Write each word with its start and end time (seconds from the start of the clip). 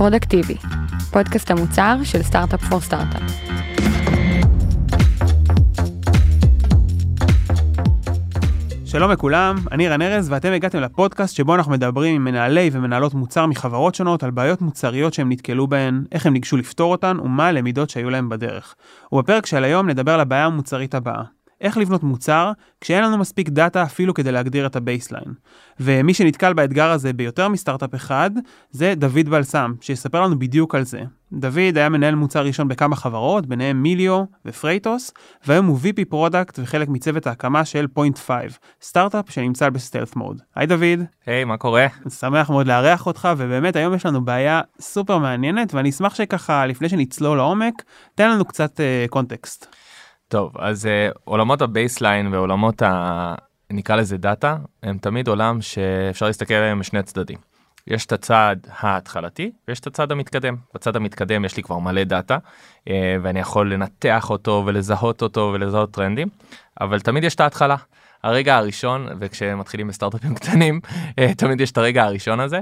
פרודקטיבי, 0.00 0.54
פודקאסט 1.12 1.50
המוצר 1.50 1.96
של 2.04 2.22
Startup 2.22 2.64
for 2.64 2.80
Startup. 2.80 3.22
שלום 8.84 9.10
לכולם, 9.10 9.56
אני 9.72 9.88
רן 9.88 10.02
ארז 10.02 10.30
ואתם 10.30 10.52
הגעתם 10.52 10.80
לפודקאסט 10.80 11.36
שבו 11.36 11.54
אנחנו 11.54 11.72
מדברים 11.72 12.14
עם 12.14 12.24
מנהלי 12.24 12.70
ומנהלות 12.72 13.14
מוצר 13.14 13.46
מחברות 13.46 13.94
שונות 13.94 14.22
על 14.22 14.30
בעיות 14.30 14.60
מוצריות 14.60 15.14
שהם 15.14 15.32
נתקלו 15.32 15.66
בהן, 15.66 16.04
איך 16.12 16.26
הם 16.26 16.32
ניגשו 16.32 16.56
לפתור 16.56 16.92
אותן 16.92 17.16
ומה 17.20 17.46
הלמידות 17.46 17.90
שהיו 17.90 18.10
להם 18.10 18.28
בדרך. 18.28 18.74
ובפרק 19.12 19.46
של 19.46 19.64
היום 19.64 19.88
נדבר 19.88 20.12
על 20.12 20.20
הבעיה 20.20 20.46
המוצרית 20.46 20.94
הבאה, 20.94 21.22
איך 21.60 21.76
לבנות 21.76 22.02
מוצר 22.02 22.52
כשאין 22.80 23.04
לנו 23.04 23.18
מספיק 23.18 23.48
דאטה 23.48 23.82
אפילו 23.82 24.14
כדי 24.14 24.32
להגדיר 24.32 24.66
את 24.66 24.76
הבייסליין. 24.76 25.34
ומי 25.80 26.14
שנתקל 26.14 26.52
באתגר 26.52 26.90
הזה 26.90 27.12
ביותר 27.12 27.48
מסטארט-אפ 27.48 27.94
אחד, 27.94 28.30
זה 28.70 28.94
דויד 28.96 29.28
בלסם, 29.28 29.72
שיספר 29.80 30.22
לנו 30.22 30.38
בדיוק 30.38 30.74
על 30.74 30.84
זה. 30.84 31.02
דויד 31.32 31.76
היה 31.76 31.88
מנהל 31.88 32.14
מוצר 32.14 32.44
ראשון 32.44 32.68
בכמה 32.68 32.96
חברות, 32.96 33.46
ביניהם 33.46 33.82
מיליו 33.82 34.24
ופרייטוס, 34.46 35.12
והיום 35.46 35.66
הוא 35.66 35.78
VP 35.82 36.04
product 36.08 36.58
וחלק 36.62 36.88
מצוות 36.88 37.26
ההקמה 37.26 37.64
של 37.64 37.86
PointFive, 37.86 38.58
סטארט-אפ 38.82 39.30
שנמצא 39.30 39.70
ב-stealth 39.70 40.16
mode. 40.16 40.40
היי 40.56 40.66
דויד. 40.66 41.00
היי, 41.26 41.42
hey, 41.42 41.46
מה 41.46 41.56
קורה? 41.56 41.86
שמח 42.20 42.50
מאוד 42.50 42.66
לארח 42.66 43.06
אותך, 43.06 43.28
ובאמת 43.36 43.76
היום 43.76 43.94
יש 43.94 44.06
לנו 44.06 44.24
בעיה 44.24 44.60
סופר 44.80 45.18
מעניינת, 45.18 45.74
ואני 45.74 45.90
אשמח 45.90 46.14
שככה, 46.14 46.66
לפני 46.66 46.88
שנצלול 46.88 47.36
לעומק, 47.36 47.82
תן 48.14 48.30
לנו 48.30 48.44
קצת 48.44 48.80
קונטקסט. 49.10 49.66
טוב, 50.30 50.52
אז 50.58 50.86
אה, 50.86 51.18
עולמות 51.24 51.62
ה-baseline 51.62 52.34
ועולמות 52.34 52.82
ה... 52.82 53.34
נקרא 53.70 53.96
לזה 53.96 54.16
דאטה, 54.16 54.56
הם 54.82 54.98
תמיד 54.98 55.28
עולם 55.28 55.60
שאפשר 55.60 56.26
להסתכל 56.26 56.54
עליהם 56.54 56.80
משני 56.80 57.02
צדדים. 57.02 57.38
יש 57.86 58.06
את 58.06 58.12
הצד 58.12 58.56
ההתחלתי 58.78 59.50
ויש 59.68 59.80
את 59.80 59.86
הצד 59.86 60.12
המתקדם. 60.12 60.56
בצד 60.74 60.96
המתקדם 60.96 61.44
יש 61.44 61.56
לי 61.56 61.62
כבר 61.62 61.78
מלא 61.78 62.04
דאטה 62.04 62.38
אה, 62.88 62.90
ואני 63.22 63.40
יכול 63.40 63.72
לנתח 63.72 64.30
אותו 64.30 64.62
ולזהות 64.66 65.22
אותו 65.22 65.50
ולזהות 65.54 65.90
טרנדים, 65.90 66.28
אבל 66.80 67.00
תמיד 67.00 67.24
יש 67.24 67.34
את 67.34 67.40
ההתחלה. 67.40 67.76
הרגע 68.22 68.56
הראשון, 68.56 69.06
וכשמתחילים 69.20 69.88
בסטארט-אפים 69.88 70.34
קטנים, 70.38 70.80
אה, 71.10 71.34
תמיד 71.36 71.60
יש 71.60 71.70
את 71.70 71.78
הרגע 71.78 72.04
הראשון 72.04 72.40
הזה. 72.40 72.60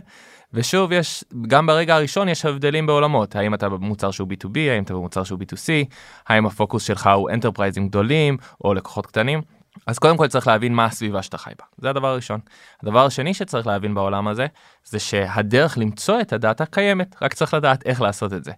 ושוב 0.53 0.93
יש 0.93 1.25
גם 1.47 1.67
ברגע 1.67 1.95
הראשון 1.95 2.29
יש 2.29 2.45
הבדלים 2.45 2.87
בעולמות 2.87 3.37
האם 3.37 3.55
אתה 3.55 3.69
במוצר 3.69 4.11
שהוא 4.11 4.29
B2B 4.29 4.59
האם 4.59 4.83
אתה 4.83 4.95
במוצר 4.95 5.25
שהוא 5.25 5.39
B2C 5.39 5.95
האם 6.29 6.47
הפוקוס 6.47 6.83
שלך 6.83 7.11
הוא 7.15 7.31
enterpriseים 7.31 7.89
גדולים 7.89 8.37
או 8.65 8.75
לקוחות 8.75 9.07
קטנים. 9.07 9.43
אז 9.87 9.99
קודם 9.99 10.17
כל 10.17 10.27
צריך 10.27 10.47
להבין 10.47 10.75
מה 10.75 10.85
הסביבה 10.85 11.23
שאתה 11.23 11.39
חי 11.39 11.51
בה 11.59 11.65
זה 11.79 11.91
הדבר 11.91 12.09
הראשון. 12.09 12.41
הדבר 12.83 13.07
השני 13.07 13.35
שצריך 13.35 13.67
להבין 13.67 13.95
בעולם 13.95 14.29
הזה 14.29 14.47
זה 14.85 14.99
שהדרך 14.99 15.79
למצוא 15.79 16.21
את 16.21 16.33
הדאטה 16.33 16.67
קיימת 16.67 17.17
רק 17.23 17.35
צריך 17.35 17.55
לדעת 17.55 17.87
איך 17.87 18.01
לעשות 18.01 18.33
את 18.33 18.45
זה. 18.45 18.53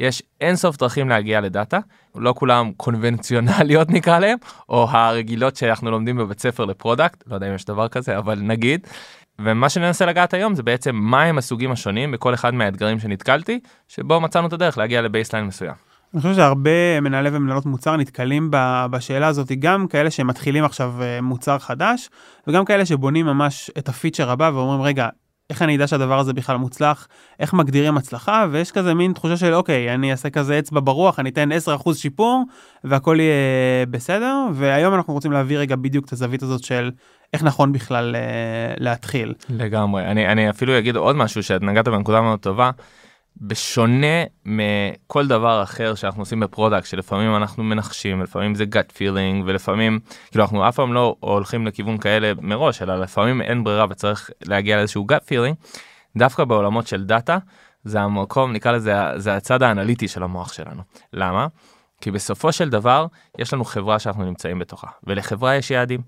יש 0.00 0.22
אינסוף 0.40 0.76
דרכים 0.76 1.08
להגיע 1.08 1.40
לדאטה, 1.40 1.78
לא 2.14 2.34
כולם 2.36 2.72
קונבנציונליות 2.76 3.90
נקרא 3.96 4.18
להם, 4.18 4.38
או 4.68 4.88
הרגילות 4.90 5.56
שאנחנו 5.56 5.90
לומדים 5.90 6.16
בבית 6.16 6.40
ספר 6.40 6.64
ל-product, 6.64 7.24
לא 7.26 7.34
יודע 7.34 7.48
אם 7.48 7.54
יש 7.54 7.64
דבר 7.64 7.88
כזה, 7.88 8.18
אבל 8.18 8.38
נגיד, 8.40 8.86
ומה 9.40 9.68
שננסה 9.68 10.06
לגעת 10.06 10.34
היום 10.34 10.54
זה 10.54 10.62
בעצם 10.62 10.96
מהם 10.96 11.38
הסוגים 11.38 11.72
השונים 11.72 12.12
בכל 12.12 12.34
אחד 12.34 12.54
מהאתגרים 12.54 12.98
שנתקלתי, 12.98 13.60
שבו 13.88 14.20
מצאנו 14.20 14.46
את 14.46 14.52
הדרך 14.52 14.78
להגיע 14.78 15.02
לבייסליין 15.02 15.44
מסוים. 15.44 15.74
אני 16.14 16.22
חושב 16.22 16.34
שהרבה 16.34 17.00
מנהלי 17.00 17.28
ומנהלות 17.32 17.66
מוצר 17.66 17.96
נתקלים 17.96 18.50
בשאלה 18.90 19.26
הזאת, 19.26 19.52
גם 19.52 19.86
כאלה 19.86 20.10
שמתחילים 20.10 20.64
עכשיו 20.64 20.94
אה, 21.02 21.20
מוצר 21.20 21.58
חדש, 21.58 22.10
וגם 22.46 22.64
כאלה 22.64 22.86
שבונים 22.86 23.26
ממש 23.26 23.70
את 23.78 23.88
הפיצ'ר 23.88 24.30
הבא 24.30 24.50
ואומרים, 24.54 24.82
רגע, 24.82 25.08
איך 25.50 25.62
אני 25.62 25.76
אדע 25.76 25.86
שהדבר 25.86 26.18
הזה 26.18 26.32
בכלל 26.32 26.56
מוצלח, 26.56 27.08
איך 27.40 27.54
מגדירים 27.54 27.96
הצלחה, 27.96 28.46
ויש 28.50 28.70
כזה 28.70 28.94
מין 28.94 29.12
תחושה 29.12 29.36
של 29.36 29.54
אוקיי, 29.54 29.94
אני 29.94 30.10
אעשה 30.10 30.30
כזה 30.30 30.58
אצבע 30.58 30.80
ברוח, 30.84 31.18
אני 31.18 31.30
אתן 31.30 31.48
10% 31.82 31.94
שיפור, 31.94 32.44
והכל 32.84 33.16
יהיה 33.20 33.86
בסדר, 33.86 34.36
והיום 34.54 34.94
אנחנו 34.94 35.14
רוצים 35.14 35.32
להביא 35.32 35.58
רגע 35.58 35.76
בדיוק 35.76 36.04
את 36.06 36.12
הזווית 36.12 36.42
הזאת 36.42 36.64
של 36.64 36.90
איך 37.32 37.42
נכון 37.42 37.72
בכלל 37.72 38.16
uh, 38.16 38.18
להתחיל. 38.82 39.34
לגמרי, 39.48 40.04
אני, 40.04 40.26
אני 40.26 40.50
אפילו 40.50 40.78
אגיד 40.78 40.96
עוד 40.96 41.16
משהו 41.16 41.42
שאת 41.42 41.62
נגעת 41.62 41.88
בנקודה 41.88 42.20
מאוד 42.20 42.38
טובה. 42.38 42.70
בשונה 43.40 44.24
מכל 44.44 45.26
דבר 45.26 45.62
אחר 45.62 45.94
שאנחנו 45.94 46.22
עושים 46.22 46.40
ב-product 46.40 46.86
שלפעמים 46.86 47.36
אנחנו 47.36 47.64
מנחשים 47.64 48.22
לפעמים 48.22 48.54
זה 48.54 48.64
gut 48.64 48.92
feeling 48.96 49.42
ולפעמים 49.46 50.00
כאילו 50.30 50.44
אנחנו 50.44 50.68
אף 50.68 50.76
פעם 50.76 50.92
לא 50.92 51.16
הולכים 51.20 51.66
לכיוון 51.66 51.98
כאלה 51.98 52.32
מראש 52.40 52.82
אלא 52.82 53.00
לפעמים 53.00 53.42
אין 53.42 53.64
ברירה 53.64 53.86
וצריך 53.90 54.30
להגיע 54.44 54.76
לאיזשהו 54.76 55.06
gut 55.12 55.28
feeling 55.28 55.70
דווקא 56.16 56.44
בעולמות 56.44 56.86
של 56.86 57.04
דאטה 57.04 57.38
זה 57.84 58.00
המקום 58.00 58.52
נקרא 58.52 58.72
לזה 58.72 58.94
זה 59.16 59.36
הצד 59.36 59.62
האנליטי 59.62 60.08
של 60.08 60.22
המוח 60.22 60.52
שלנו 60.52 60.82
למה 61.12 61.46
כי 62.00 62.10
בסופו 62.10 62.52
של 62.52 62.68
דבר 62.68 63.06
יש 63.38 63.52
לנו 63.52 63.64
חברה 63.64 63.98
שאנחנו 63.98 64.24
נמצאים 64.24 64.58
בתוכה 64.58 64.86
ולחברה 65.04 65.56
יש 65.56 65.70
יעדים 65.70 66.00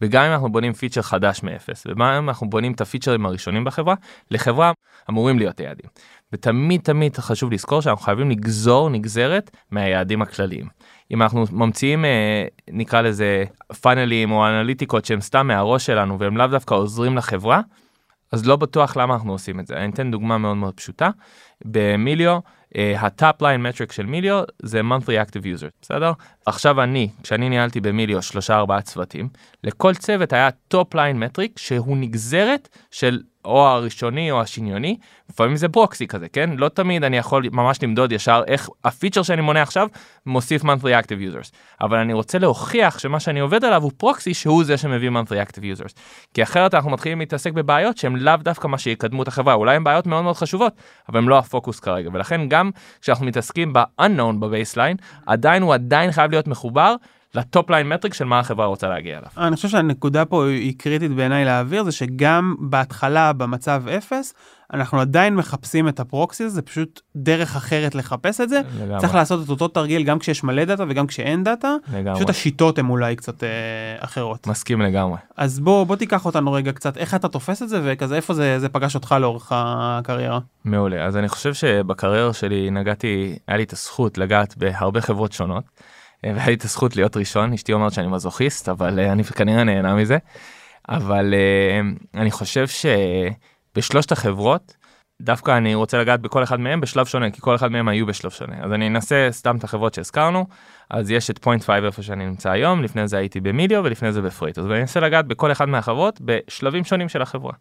וגם 0.00 0.24
אם 0.24 0.32
אנחנו 0.32 0.52
בונים 0.52 0.72
פיצ'ר 0.72 1.02
חדש 1.02 1.42
מאפס 1.42 1.86
וגם 1.86 2.02
אם 2.02 2.28
אנחנו 2.28 2.50
בונים 2.50 2.72
את 2.72 2.80
הפיצ'רים 2.80 3.26
הראשונים 3.26 3.64
בחברה 3.64 3.94
לחברה 4.30 4.72
אמורים 5.10 5.38
להיות 5.38 5.60
יעדים. 5.60 5.90
ותמיד 6.32 6.80
תמיד 6.80 7.16
חשוב 7.16 7.52
לזכור 7.52 7.82
שאנחנו 7.82 8.04
חייבים 8.04 8.30
לגזור 8.30 8.90
נגזרת 8.90 9.50
מהיעדים 9.70 10.22
הכלליים. 10.22 10.66
אם 11.10 11.22
אנחנו 11.22 11.44
ממציאים 11.52 12.04
אה, 12.04 12.44
נקרא 12.68 13.00
לזה 13.00 13.44
funnelים 13.80 14.32
או 14.32 14.46
אנליטיקות 14.46 15.04
שהם 15.04 15.20
סתם 15.20 15.46
מהראש 15.46 15.86
שלנו 15.86 16.18
והם 16.18 16.36
לאו 16.36 16.46
דווקא 16.46 16.74
עוזרים 16.74 17.16
לחברה 17.16 17.60
אז 18.32 18.46
לא 18.46 18.56
בטוח 18.56 18.96
למה 18.96 19.14
אנחנו 19.14 19.32
עושים 19.32 19.60
את 19.60 19.66
זה. 19.66 19.76
אני 19.76 19.92
אתן 19.92 20.10
דוגמה 20.10 20.38
מאוד 20.38 20.56
מאוד 20.56 20.74
פשוטה. 20.74 21.10
במיליו 21.64 22.38
ה-top 22.74 23.42
line 23.42 23.62
metric 23.62 23.92
של 23.92 24.06
מיליו 24.06 24.42
זה 24.62 24.80
monthly 24.80 25.26
active 25.26 25.42
user 25.42 25.68
בסדר? 25.82 26.12
עכשיו 26.46 26.82
אני 26.82 27.08
כשאני 27.22 27.48
ניהלתי 27.48 27.80
במיליו 27.80 28.22
שלושה 28.22 28.56
ארבעה 28.56 28.82
צוותים 28.82 29.28
לכל 29.64 29.94
צוות 29.94 30.32
היה 30.32 30.50
top 30.50 30.94
line 30.94 31.18
metric 31.18 31.58
שהוא 31.58 31.96
נגזרת 31.96 32.68
של 32.90 33.20
או 33.44 33.66
הראשוני 33.66 34.30
או 34.30 34.40
השניוני, 34.40 34.96
לפעמים 35.30 35.56
זה 35.56 35.68
proxy 35.68 36.06
כזה, 36.06 36.28
כן? 36.28 36.50
לא 36.56 36.68
תמיד 36.68 37.04
אני 37.04 37.16
יכול 37.16 37.42
ממש 37.52 37.82
למדוד 37.82 38.12
ישר 38.12 38.42
איך 38.46 38.68
הפיצ'ר 38.84 39.22
שאני 39.22 39.42
בונה 39.42 39.62
עכשיו 39.62 39.88
מוסיף 40.26 40.64
monthly 40.64 41.04
active 41.04 41.34
users, 41.34 41.50
אבל 41.80 41.98
אני 41.98 42.12
רוצה 42.12 42.38
להוכיח 42.38 42.98
שמה 42.98 43.20
שאני 43.20 43.40
עובד 43.40 43.64
עליו 43.64 43.82
הוא 43.82 43.92
proxy 43.96 44.34
שהוא 44.34 44.64
זה 44.64 44.76
שמביא 44.76 45.10
monthly 45.10 45.48
active 45.48 45.78
users, 45.78 45.92
כי 46.34 46.42
אחרת 46.42 46.74
אנחנו 46.74 46.90
מתחילים 46.90 47.18
להתעסק 47.18 47.52
בבעיות 47.52 47.96
שהן 47.96 48.16
לאו 48.16 48.36
דווקא 48.36 48.66
מה 48.66 48.78
שיקדמו 48.78 49.22
את 49.22 49.28
החברה, 49.28 49.54
אולי 49.54 49.76
הן 49.76 49.84
בעיות 49.84 50.06
מאוד 50.06 50.24
מאוד 50.24 50.36
חשובות, 50.36 50.72
אבל 51.08 51.18
הן 51.18 51.24
לא 51.24 51.38
הפוקוס 51.38 51.80
כרגע, 51.80 52.10
ולכן 52.12 52.48
גם 52.48 52.70
כשאנחנו 53.00 53.26
מתעסקים 53.26 53.72
ב-unknown 53.72 54.36
ב-baseline, 54.38 54.96
עדיין 55.26 55.62
הוא 55.62 55.74
עדיין 55.74 56.12
חייב 56.12 56.30
להיות 56.30 56.48
מחובר 56.48 56.94
ל-top 57.34 57.70
line 57.70 57.88
metric 57.88 58.14
של 58.14 58.24
מה 58.24 58.38
החברה 58.38 58.66
רוצה 58.66 58.88
להגיע 58.88 59.18
אליו. 59.18 59.28
אני 59.36 59.56
חושב 59.56 59.68
שהנקודה 59.68 60.24
פה 60.24 60.46
היא 60.46 60.74
קריטית 60.78 61.12
בעיניי 61.12 61.44
להעביר 61.44 61.82
זה 61.84 61.92
שגם 61.92 62.54
בהתחלה 62.58 63.32
במצב 63.32 63.82
אפס 63.88 64.34
אנחנו 64.72 65.00
עדיין 65.00 65.36
מחפשים 65.36 65.88
את 65.88 66.00
ה-proxy 66.00 66.48
זה 66.48 66.62
פשוט 66.62 67.00
דרך 67.16 67.56
אחרת 67.56 67.94
לחפש 67.94 68.40
את 68.40 68.48
זה 68.48 68.60
לגמרי. 68.80 69.00
צריך 69.00 69.14
לעשות 69.14 69.44
את 69.44 69.48
אותו 69.48 69.68
תרגיל 69.68 70.02
גם 70.02 70.18
כשיש 70.18 70.44
מלא 70.44 70.64
דאטה 70.64 70.84
וגם 70.88 71.06
כשאין 71.06 71.44
דאטה 71.44 71.74
לגמרי. 71.92 72.14
פשוט 72.14 72.30
השיטות 72.30 72.78
הן 72.78 72.88
אולי 72.88 73.16
קצת 73.16 73.44
אה, 73.44 73.48
אחרות 73.98 74.46
מסכים 74.46 74.80
לגמרי 74.80 75.18
אז 75.36 75.60
בוא 75.60 75.84
בוא 75.84 75.96
תיקח 75.96 76.26
אותנו 76.26 76.52
רגע 76.52 76.72
קצת 76.72 76.96
איך 76.96 77.14
אתה 77.14 77.28
תופס 77.28 77.62
את 77.62 77.68
זה 77.68 77.80
וכזה 77.84 78.16
איפה 78.16 78.34
זה 78.34 78.58
זה 78.58 78.68
פגש 78.68 78.94
אותך 78.94 79.14
לאורך 79.20 79.52
הקריירה. 79.54 80.38
מעולה 80.64 81.04
אז 81.04 81.16
אני 81.16 81.28
חושב 81.28 81.54
שבקריירה 81.54 82.32
שלי 82.32 82.70
נגעתי 82.70 83.38
היה 83.48 83.56
לי 83.56 83.62
את 83.62 83.72
הזכות 83.72 84.18
לגעת 84.18 84.56
בהרבה 84.56 85.00
חברות 85.00 85.32
שונות. 85.32 85.64
אה, 86.24 86.32
והיה 86.34 86.46
לי 86.46 86.54
את 86.54 86.64
הזכות 86.64 86.96
להיות 86.96 87.16
ראשון 87.16 87.52
אשתי 87.52 87.72
אומרת 87.72 87.92
שאני 87.92 88.06
מזוכיסט 88.06 88.68
אבל 88.68 88.98
אה, 88.98 89.12
אני 89.12 89.24
כנראה 89.24 89.64
נהנה 89.64 89.94
מזה. 89.94 90.18
אבל 90.88 91.34
אה, 91.34 91.80
אני 92.20 92.30
חושב 92.30 92.66
שבשלושת 92.68 94.12
החברות 94.12 94.76
דווקא 95.22 95.56
אני 95.56 95.74
רוצה 95.74 95.98
לגעת 95.98 96.20
בכל 96.20 96.42
אחד 96.42 96.60
מהם 96.60 96.80
בשלב 96.80 97.06
שונה 97.06 97.30
כי 97.30 97.40
כל 97.40 97.54
אחד 97.54 97.72
מהם 97.72 97.88
היו 97.88 98.06
בשלב 98.06 98.30
שונה. 98.30 98.54
אז 98.60 98.72
אני 98.72 98.86
אנסה 98.86 99.28
סתם 99.30 99.56
את 99.56 99.64
החברות 99.64 99.94
שהזכרנו. 99.94 100.46
אז 100.90 101.10
יש 101.10 101.30
את 101.30 101.38
PointFive 101.38 101.84
איפה 101.84 102.02
שאני 102.02 102.26
נמצא 102.26 102.50
היום 102.50 102.82
לפני 102.82 103.08
זה 103.08 103.18
הייתי 103.18 103.40
במיליו 103.40 103.84
ולפני 103.84 104.12
זה 104.12 104.22
בפרייט 104.22 104.58
אז 104.58 104.66
אני 104.66 104.80
אנסה 104.80 105.00
לגעת 105.00 105.26
בכל 105.26 105.52
אחד 105.52 105.68
מהחברות 105.68 106.20
בשלבים 106.24 106.84
שונים 106.84 107.08
של 107.08 107.22
החברה. 107.22 107.52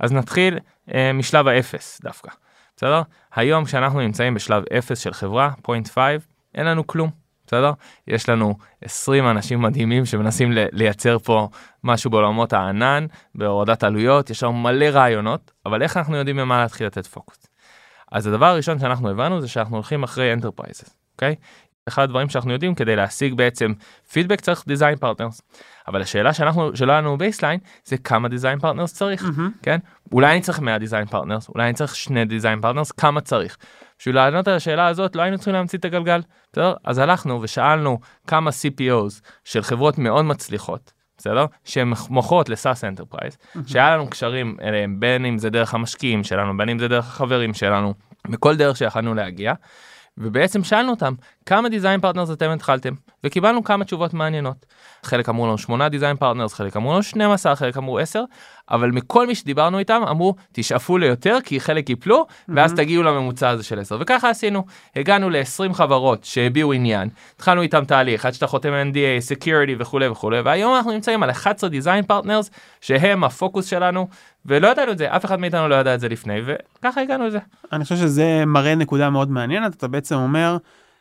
אז 0.00 0.12
נתחיל 0.12 0.58
אה, 0.94 1.12
משלב 1.12 1.48
האפס 1.48 2.00
דווקא 2.04 2.30
בסדר? 2.76 3.02
היום 3.34 3.64
כשאנחנו 3.64 4.00
נמצאים 4.00 4.34
בשלב 4.34 4.62
אפס 4.78 4.98
של 4.98 5.12
חברה 5.12 5.50
PointFive 5.62 6.26
אין 6.54 6.66
לנו 6.66 6.86
כלום 6.86 7.10
בסדר? 7.48 7.72
יש 8.06 8.28
לנו 8.28 8.54
20 8.84 9.28
אנשים 9.28 9.62
מדהימים 9.62 10.04
שמנסים 10.04 10.52
לייצר 10.52 11.18
פה 11.18 11.48
משהו 11.84 12.10
בעולמות 12.10 12.52
הענן, 12.52 13.06
בהורדת 13.34 13.84
עלויות, 13.84 14.30
יש 14.30 14.42
לנו 14.42 14.52
מלא 14.52 14.84
רעיונות, 14.84 15.50
אבל 15.66 15.82
איך 15.82 15.96
אנחנו 15.96 16.16
יודעים 16.16 16.36
במה 16.36 16.58
להתחיל 16.58 16.86
לתת 16.86 17.06
פוקוס? 17.06 17.46
אז 18.12 18.26
הדבר 18.26 18.46
הראשון 18.46 18.78
שאנחנו 18.78 19.10
הבנו 19.10 19.40
זה 19.40 19.48
שאנחנו 19.48 19.76
הולכים 19.76 20.02
אחרי 20.02 20.32
enterprises, 20.32 20.96
אוקיי? 21.14 21.34
אחד 21.88 22.02
הדברים 22.02 22.28
שאנחנו 22.28 22.52
יודעים 22.52 22.74
כדי 22.74 22.96
להשיג 22.96 23.34
בעצם 23.34 23.72
פידבק 24.12 24.40
צריך 24.40 24.64
design 24.66 24.96
partners. 24.96 25.42
אבל 25.88 26.02
השאלה 26.02 26.32
שאנחנו 26.32 26.76
שלא 26.76 26.92
היה 26.92 27.00
לנו 27.00 27.18
baseline 27.18 27.60
זה 27.84 27.96
כמה 27.98 28.28
design 28.28 28.58
partners 28.58 28.94
צריך 28.94 29.22
מהמם. 29.22 29.50
כן 29.62 29.78
אולי 30.12 30.32
אני 30.32 30.40
צריך 30.40 30.60
100 30.60 30.78
design 30.78 31.06
partners 31.06 31.48
אולי 31.48 31.64
אני 31.64 31.74
צריך 31.74 31.96
שני 31.96 32.24
design 32.24 32.60
partners 32.60 32.92
כמה 32.92 33.20
צריך. 33.20 33.56
בשביל 33.98 34.14
לענות 34.14 34.48
על 34.48 34.54
השאלה 34.54 34.86
הזאת 34.86 35.16
לא 35.16 35.22
היינו 35.22 35.36
צריכים 35.36 35.54
להמציא 35.54 35.78
את 35.78 35.84
הגלגל. 35.84 36.20
בסדר? 36.52 36.74
אז 36.84 36.98
הלכנו 36.98 37.42
ושאלנו 37.42 37.98
כמה 38.26 38.50
CPOs 38.50 39.28
של 39.44 39.62
חברות 39.62 39.98
מאוד 39.98 40.24
מצליחות 40.24 40.92
בסדר? 41.18 41.46
שהן 41.64 41.92
מוכרות 42.10 42.48
ל-SaaS 42.48 42.84
enterprise 42.84 43.36
שהיה 43.66 43.96
לנו 43.96 44.10
קשרים 44.10 44.56
אליהם 44.62 45.00
בין 45.00 45.24
אם 45.24 45.38
זה 45.38 45.50
דרך 45.50 45.74
המשקיעים 45.74 46.24
שלנו 46.24 46.56
בין 46.56 46.68
אם 46.68 46.78
זה 46.78 46.88
דרך 46.88 47.06
החברים 47.06 47.54
שלנו 47.54 47.94
בכל 48.28 48.56
דרך 48.56 48.76
שיכולנו 48.76 49.14
להגיע. 49.14 49.52
ובעצם 50.18 50.64
שאלנו 50.64 50.90
אותם 50.90 51.14
כמה 51.46 51.68
design 51.68 52.00
partners 52.00 52.30
אתם 52.30 52.50
התחלתם? 52.50 52.94
וקיבלנו 53.24 53.64
כמה 53.64 53.84
תשובות 53.84 54.14
מעניינות. 54.14 54.66
חלק 55.02 55.28
אמרו 55.28 55.46
לנו 55.46 55.58
8 55.58 55.88
design 55.88 56.16
partners 56.16 56.54
חלק 56.54 56.76
אמרו 56.76 56.92
לנו 56.92 57.02
12 57.02 57.56
חלק 57.56 57.76
אמרו 57.76 57.98
10 57.98 58.24
אבל 58.70 58.90
מכל 58.90 59.26
מי 59.26 59.34
שדיברנו 59.34 59.78
איתם 59.78 60.02
אמרו 60.10 60.34
תשאפו 60.52 60.98
ליותר 60.98 61.38
כי 61.44 61.60
חלק 61.60 61.90
ייפלו 61.90 62.26
ואז 62.48 62.72
תגיעו 62.72 63.02
לממוצע 63.02 63.48
הזה 63.48 63.62
של 63.62 63.80
10 63.80 63.96
וככה 64.00 64.30
עשינו. 64.30 64.64
הגענו 64.96 65.30
ל-20 65.30 65.72
חברות 65.72 66.24
שהביעו 66.24 66.72
עניין. 66.72 67.08
התחלנו 67.36 67.62
איתם 67.62 67.84
תהליך 67.84 68.26
עד 68.26 68.34
שאתה 68.34 68.46
חותם 68.46 68.72
NDA 68.92 69.32
security 69.32 69.72
וכולי 69.78 70.08
וכולי 70.08 70.40
והיום 70.40 70.76
אנחנו 70.76 70.92
נמצאים 70.92 71.22
על 71.22 71.30
11 71.30 71.70
design 71.70 72.04
partners 72.04 72.50
שהם 72.80 73.24
הפוקוס 73.24 73.66
שלנו 73.66 74.08
ולא 74.48 74.68
ידענו 74.68 74.92
את 74.92 74.98
זה 74.98 75.16
אף 75.16 75.24
אחד 75.24 75.40
מאיתנו 75.40 75.68
לא 75.68 75.74
ידע 75.74 75.94
את 75.94 76.00
זה 76.00 76.08
לפני 76.08 76.40
וככה 76.44 77.00
הגענו 77.00 77.26
לזה. 77.26 77.38
אני 77.72 77.84
חושב 77.84 77.96
שזה 77.96 78.44
מראה 78.46 78.74
נקודה 78.74 79.10
מאוד 79.10 79.30
מעניינת, 79.30 79.74
אתה 79.74 79.88
בעצם 79.88 80.14
אומר, 80.14 80.56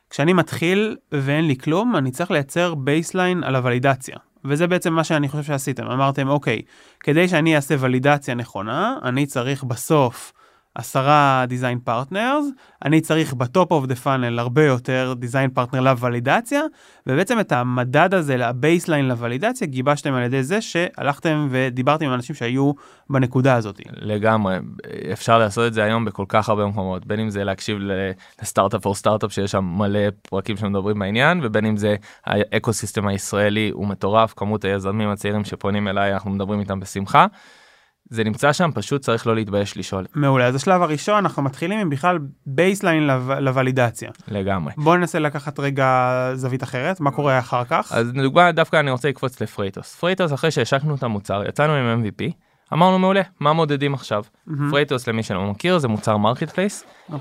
כשאני 0.10 0.34
מתחיל 0.34 0.96
ואין 1.12 1.48
לי 1.48 1.58
כלום, 1.58 1.96
אני 1.96 2.12
צריך 2.12 2.32
לייצר 2.32 2.76
baseline 2.76 3.44
על 3.44 3.56
הוולידציה. 3.56 4.16
וזה 4.46 4.68
בעצם 4.68 4.94
מה 4.94 5.04
שאני 5.04 5.30
חושב 5.30 5.44
שעשיתם. 5.44 5.84
אמרתם, 5.88 6.28
אוקיי, 6.28 6.62
כדי 7.00 7.28
שאני 7.28 7.56
אעשה 7.56 7.76
ולידציה 7.80 8.36
נכונה, 8.36 8.98
אני 9.04 9.26
צריך 9.26 9.64
בסוף 9.64 10.34
עשרה 10.78 11.46
design 11.48 11.80
partners, 11.80 12.46
אני 12.86 13.02
צריך 13.02 13.34
ב 13.34 13.43
top 13.43 13.72
of 13.72 13.86
the 13.86 13.96
funnel 13.96 14.40
הרבה 14.40 14.64
יותר 14.64 15.14
design 15.18 15.50
partner 15.50 15.82
לוולידציה, 15.82 16.62
ובעצם 17.08 17.40
את 17.40 17.52
המדד 17.52 18.14
הזה, 18.14 18.48
ה 18.48 18.54
baseline 18.54 19.08
לוולידציה, 19.08 19.68
גיבשתם 19.68 20.14
על 20.14 20.24
ידי 20.24 20.44
זה 20.44 20.62
שהלכתם 20.62 21.48
ודיברתם 21.52 22.06
עם 22.06 22.14
אנשים 22.14 22.36
שהיו 22.36 22.72
בנקודה 23.10 23.56
הזאת. 23.56 23.82
לגמרי 24.02 24.58
אפשר 25.14 25.38
לעשות 25.38 25.68
את 25.68 25.74
זה 25.74 25.84
היום 25.84 26.06
בכל 26.06 26.26
כך 26.28 26.50
הרבה 26.50 26.66
מקומות 26.66 27.06
בין 27.06 27.20
אם 27.20 27.30
זה 27.30 27.44
להקשיב 27.44 27.78
ל 28.42 28.47
Startup 28.47 28.86
for 28.86 28.96
Startup 28.96 29.34
שיש 29.34 29.52
שם 29.52 29.64
מלא 29.78 30.00
פרקים 30.30 30.58
שמדברים 30.58 31.00
בעניין 31.00 31.40
ובין 31.44 31.66
אם 31.66 31.78
זה 31.78 31.96
ה 32.26 32.37
eco 32.37 32.72
הישראלי 33.08 33.70
הוא 33.74 33.88
מטורף 33.88 34.34
כמות 34.38 34.66
היזמים 34.66 35.10
הצעירים 35.10 35.46
שפונים 35.46 35.88
אליי 35.88 36.14
אנחנו 36.14 36.32
מדברים 36.32 36.60
איתם 36.60 36.80
בשמחה. 36.80 37.26
זה 38.10 38.24
נמצא 38.24 38.54
שם 38.54 38.70
פשוט 38.74 39.02
צריך 39.02 39.28
לא 39.28 39.36
להתבייש 39.36 39.78
לשאול 39.78 40.06
מעולה, 40.16 40.46
אז 40.48 40.56
השלב 40.56 40.82
הראשון, 40.82 41.16
אנחנו 41.18 41.44
מתחילים 41.44 41.80
עם 41.80 41.90
בכלל 41.90 42.18
baseline 42.46 43.08
לו- 43.08 43.40
לוולידציה. 43.40 44.10
לגמרי. 44.28 44.74
בואו 44.78 44.98
ננסה 44.98 45.20
לקחת 45.20 45.60
רגע 45.60 46.12
זווית 46.34 46.64
אחרת, 46.64 47.00
מה 47.00 47.12
קורה 47.12 47.40
אחר 47.40 47.64
כך? 47.64 47.92
אז 47.96 48.12
לדוגמה 48.16 48.52
דווקא 48.52 48.80
אני 48.80 48.92
רוצה 48.92 49.10
לקפוץ 49.10 49.42
ל 49.42 49.47
Freightos 49.47 49.96
Freightos 49.96 50.34
אחרי 50.34 50.52
שהשקנו 50.52 50.96
את 50.96 51.04
המוצר 51.04 51.44
יצאנו 51.50 51.74
עם 51.74 52.04
MVP 52.04 52.32
אמרנו 52.74 53.00
מעולה 53.00 53.22
מה 53.40 53.54
מודדים 53.54 53.94
עכשיו 53.94 54.24
מהמם, 54.48 54.70
Freightos 54.72 55.08
למי 55.08 55.24
שלא 55.24 55.52
מכיר 55.52 55.78
זה 55.78 55.88
מוצר 55.88 56.18
marketplace. 56.18 56.84
אמ, 57.14 57.18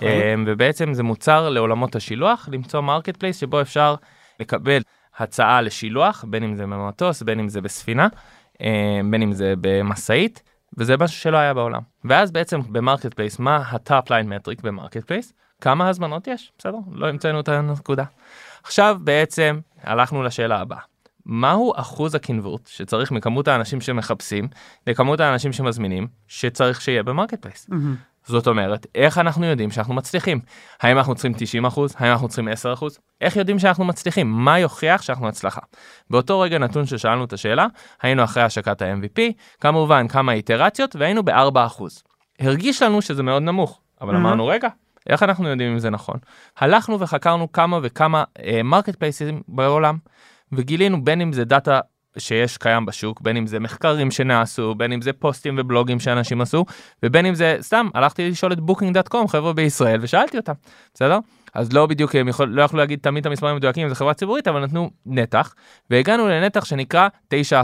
ובעצם 0.46 0.94
זה 0.94 1.02
מוצר 1.02 1.48
לעולמות 1.48 1.96
השילוח 1.96 2.48
למצוא 2.52 2.80
marketplace 2.80 3.36
שבו 3.40 3.60
אפשר 3.60 3.94
לקבל 4.40 4.82
הצעה 5.18 5.62
לשילוח 5.62 6.24
בין 6.28 6.42
אם 6.42 6.56
זה 6.56 6.62
במטוס 6.62 7.22
בין 7.22 7.40
אם 7.40 7.48
זה 7.48 7.60
בספינה 7.60 8.08
אמ, 8.60 9.10
בין 9.10 9.22
אם 9.22 9.32
זה 9.32 9.54
במשאית 9.60 10.42
וזה 10.78 10.96
משהו 10.96 11.20
שלא 11.20 11.36
היה 11.36 11.54
בעולם 11.54 11.82
ואז 12.04 12.30
בעצם 12.30 12.60
ב 12.68 13.14
marketplace 13.14 13.38
מה 13.38 13.56
ה 13.56 13.70
top 13.70 14.10
line 14.10 14.28
metric 14.28 14.56
ב 14.56 14.60
marketplace 14.60 15.32
כמה 15.60 15.88
הזמנות 15.88 16.26
יש 16.26 16.52
בסדר 16.58 16.78
לא 16.92 17.08
המצאנו 17.08 17.40
את 17.40 17.48
הנקודה. 17.48 18.04
עכשיו 18.62 18.98
בעצם 19.00 19.60
הלכנו 19.82 20.22
לשאלה 20.22 20.60
הבאה. 20.60 20.80
מהו 21.26 21.72
אחוז 21.76 22.14
ה 22.14 22.21
convert 22.21 22.66
שצריך 22.66 23.12
מכמות 23.12 23.48
האנשים 23.48 23.80
שמחפשים 23.80 24.48
לכמות 24.86 25.20
האנשים 25.20 25.52
שמזמינים 25.52 26.08
שצריך 26.28 26.80
שיהיה 26.80 27.02
ב 27.02 27.42
marketplace. 27.42 27.68
מהמם. 27.68 27.96
זאת 28.26 28.46
אומרת, 28.46 28.86
איך 28.94 29.18
אנחנו 29.18 29.46
יודעים 29.46 29.70
שאנחנו 29.70 29.94
מצליחים? 29.94 30.40
האם 30.80 30.98
אנחנו 30.98 31.14
צריכים 31.14 31.32
90 31.36 31.64
אחוז? 31.64 31.94
האם 31.98 32.12
אנחנו 32.12 32.28
צריכים 32.28 32.48
10 32.48 32.72
אחוז? 32.72 32.98
איך 33.20 33.36
יודעים 33.36 33.58
שאנחנו 33.58 33.84
מצליחים? 33.84 34.32
מה 34.32 34.58
יוכיח 34.58 35.02
שאנחנו 35.02 35.28
הצלחה? 35.28 35.60
באותו 36.10 36.40
רגע 36.40 36.58
נתון 36.58 36.86
ששאלנו 36.86 37.24
את 37.24 37.32
השאלה, 37.32 37.66
היינו 38.02 38.24
אחרי 38.24 38.42
השקת 38.42 38.82
ה-MVP, 38.82 39.20
כמובן 39.60 40.08
כמה 40.08 40.32
איטרציות, 40.32 40.96
והיינו 40.96 41.22
ב-4 41.22 41.66
אחוז. 41.66 42.02
הרגיש 42.40 42.82
לנו 42.82 43.02
שזה 43.02 43.22
מאוד 43.22 43.42
נמוך, 43.42 43.80
אבל. 44.00 44.16
אמרנו, 44.16 44.46
רגע, 44.46 44.68
איך 45.08 45.22
אנחנו 45.22 45.48
יודעים 45.48 45.72
אם 45.72 45.78
זה 45.78 45.90
נכון? 45.90 46.16
הלכנו 46.56 47.00
וחקרנו 47.00 47.52
כמה 47.52 47.78
וכמה 47.82 48.24
market 48.64 48.94
אה, 48.94 48.98
פלייסים 48.98 49.42
בעולם, 49.48 49.96
וגילינו 50.52 51.04
בין 51.04 51.20
אם 51.20 51.32
זה 51.32 51.44
דאטה 51.44 51.80
שיש 52.18 52.56
קיים 52.56 52.86
בשוק, 52.86 53.20
בין 53.20 53.36
אם 53.36 53.46
זה 53.46 53.60
מחקרים 53.60 54.10
שנעשו, 54.10 54.74
בין 54.74 54.92
אם 54.92 55.02
זה 55.02 55.12
פוסטים 55.12 55.54
ובלוגים 55.58 56.00
שאנשים 56.00 56.40
עשו, 56.40 56.64
ובין 57.02 57.26
אם 57.26 57.34
זה 57.34 57.56
סתם 57.60 57.88
הלכתי 57.94 58.30
לשאול 58.30 58.52
את 58.52 58.60
Booking.com 58.60 59.28
חבר'ה 59.28 59.52
בישראל 59.52 59.98
ושאלתי 60.02 60.36
אותם 60.36 60.52
בסדר? 60.94 61.18
אז 61.54 61.72
לא 61.72 61.86
בדיוק 61.86 62.14
הם 62.14 62.28
יכול, 62.28 62.48
לא 62.48 62.62
יכלו 62.62 62.78
להגיד 62.78 62.98
תמיד 63.02 63.20
את 63.20 63.26
המספרים 63.26 63.52
המדויקים 63.52 63.88
זה 63.88 63.94
חברה 63.94 64.14
ציבורית 64.14 64.48
אבל 64.48 64.64
נתנו 64.64 64.90
נתח 65.06 65.54
והגענו 65.90 66.28
לנתח 66.28 66.64
שנקרא 66.64 67.08
9 67.28 67.62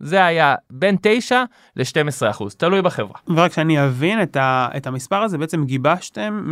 זה 0.00 0.24
היה 0.24 0.54
בין 0.70 0.96
9 1.02 1.42
ל-12 1.76 2.22
תלוי 2.56 2.82
בחברה. 2.82 3.18
ורק 3.36 3.52
שאני 3.52 3.84
אבין 3.84 4.22
את, 4.22 4.36
ה, 4.36 4.68
את 4.76 4.86
המספר 4.86 5.22
הזה, 5.22 5.38
בעצם 5.38 5.64
גיבשתם 5.64 6.44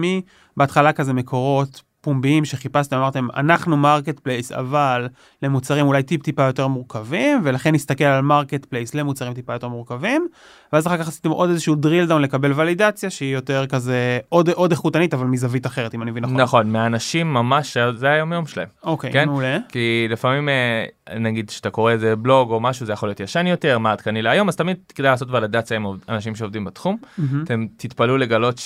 מבהתחלה 0.56 0.92
כזה 0.92 1.12
מקורות 1.12 1.82
פומביים 2.00 2.44
שחיפשתם, 2.44 2.96
אמרתם, 2.96 3.28
אנחנו 3.36 3.76
marketplace, 3.76 4.52
אבל 4.52 5.08
למוצרים 5.42 5.86
אולי 5.86 6.02
טיפ 6.02 6.22
טיפה 6.22 6.42
יותר 6.42 6.66
מורכבים, 6.66 7.40
ולכן 7.44 7.74
נסתכל 7.74 8.04
על 8.04 8.22
marketplace 8.22 8.94
למוצרים 8.94 9.34
טיפה 9.34 9.52
יותר 9.52 9.68
מורכבים, 9.68 10.28
ואז 10.72 10.86
אחר 10.86 10.98
כך 10.98 11.08
עשיתם 11.08 11.30
עוד 11.30 11.50
איזשהו 11.50 11.74
drill 11.74 12.10
down 12.10 12.18
לקבל 12.18 12.52
ולידציה 12.54 13.10
שהיא 13.10 13.34
יותר 13.34 13.66
כזה 13.66 14.18
עוד, 14.28 14.48
עוד 14.48 14.70
איכותנית, 14.70 15.14
אבל 15.14 15.26
מזווית 15.26 15.66
אחרת, 15.66 15.94
אם 15.94 16.02
אני 16.02 16.10
מבין 16.10 16.24
נכון. 16.24 16.40
נכון 16.40 16.70
מאנשים 16.72 17.34
ממש 17.34 17.76
זה 17.94 18.10
היום 18.10 18.32
יום 18.32 18.46
שלהם 18.46 18.68
אוקיי, 18.84 19.12
כן? 19.12 19.28
מעולה. 19.28 19.58
כי 19.68 20.06
לפעמים 20.10 20.48
אה, 20.48 20.84
נגיד 21.18 21.50
שאתה 21.50 21.70
קורא 21.70 21.92
איזה 21.92 22.16
בלוג 22.16 22.50
או 22.50 22.60
משהו 22.60 22.86
זה 22.86 22.92
יכול 22.92 23.08
להיות 23.08 23.20
ישן 23.20 23.46
יותר 23.46 23.78
מה 23.78 23.92
עדכני 23.92 24.22
להיום 24.22 24.48
אז 24.48 24.56
תמיד 24.56 24.76
כדאי 24.94 25.10
לעשות 25.10 25.30
ולידציה 25.30 25.76
עם 25.76 25.86
אנשים 26.08 26.34
שעובדים 26.34 26.64
בתחום 26.64 26.96
מהמם. 27.18 27.42
אתם 27.42 27.66
תתפלאו 27.76 28.16
לגלות 28.16 28.58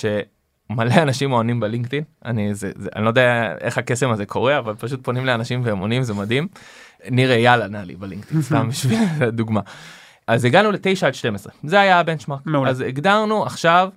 שמלא 0.73 0.95
אנשים 1.03 1.31
עונים 1.31 1.61
בלינקדאין 1.61 2.05
אני 2.25 2.55
זה, 2.55 2.71
זה 2.77 2.89
אני 2.97 3.05
לא 3.05 3.09
יודע 3.09 3.55
איך 3.61 3.79
הקסם 3.79 4.11
הזה 4.11 4.27
קורה 4.27 4.59
אבל 4.59 4.75
פשוט 4.75 5.05
פונים 5.05 5.27
לאנשים 5.27 5.61
והם 5.65 5.79
עונים 5.79 6.03
זה 6.03 6.15
מדהים. 6.15 6.49
ניר 7.11 7.33
אייל 7.33 7.63
ענה 7.63 7.85
לי 7.85 7.97
בלינקדאין 7.97 8.43
סתם 8.49 8.69
בשביל 8.69 8.99
דוגמה. 9.33 9.61
אז 10.27 10.45
הגענו 10.45 10.73
ל-9 10.73 11.07
עד 11.07 11.15
12 11.15 11.53
זה 11.65 11.81
היה 11.81 12.01
הבנצ'מארק 12.01 12.41
מעולה. 12.47 12.71
אז 12.71 12.81
הגדרנו 12.81 13.43
עכשיו 13.43 13.91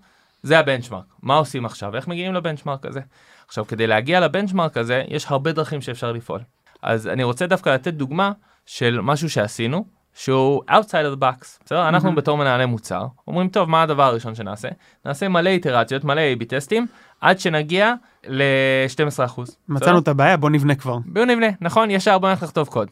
זה 0.43 0.59
הבנצ'מארק 0.59 1.05
מה 1.23 1.35
עושים 1.35 1.65
עכשיו 1.65 1.95
איך 1.95 2.07
מגיעים 2.07 2.33
לבנצ'מארק 2.33 2.85
הזה. 2.85 2.99
עכשיו 3.47 3.67
כדי 3.67 3.87
להגיע 3.87 4.19
לבנצ'מארק 4.19 4.77
הזה 4.77 5.03
יש 5.07 5.25
הרבה 5.27 5.51
דרכים 5.51 5.81
שאפשר 5.81 6.11
לפעול. 6.11 6.39
אז 6.81 7.07
אני 7.07 7.23
רוצה 7.23 7.47
דווקא 7.47 7.69
לתת 7.69 7.93
דוגמה 7.93 8.31
של 8.65 8.99
משהו 9.01 9.29
שעשינו 9.29 9.85
שהוא 10.17 10.63
outside 10.69 11.13
of 11.13 11.17
the 11.17 11.21
box 11.21 11.65
בסדר 11.65 11.89
אנחנו 11.89 12.07
מהמם. 12.07 12.15
בתור 12.15 12.37
מנהלי 12.37 12.65
מוצר 12.65 13.05
אומרים 13.27 13.49
טוב 13.49 13.69
מה 13.69 13.81
הדבר 13.81 14.03
הראשון 14.03 14.35
שנעשה 14.35 14.67
נעשה 15.05 15.27
מלא 15.27 15.49
איטרציות 15.49 16.03
מלא 16.03 16.21
A/B 16.21 16.45
טסטים 16.45 16.87
עד 17.21 17.39
שנגיע 17.39 17.93
ל-12 18.27 19.25
אחוז. 19.25 19.57
מצאנו 19.69 19.99
את 19.99 20.07
הבעיה, 20.07 20.37
בוא 20.37 20.49
נבנה 20.49 20.75
כבר. 20.75 20.97
בואו 21.05 21.25
נבנה 21.25 21.47
נכון 21.61 21.91
ישר 21.91 22.17
בוא 22.17 22.29
נלך 22.29 22.43
לכתוב 22.43 22.67
קוד. 22.67 22.91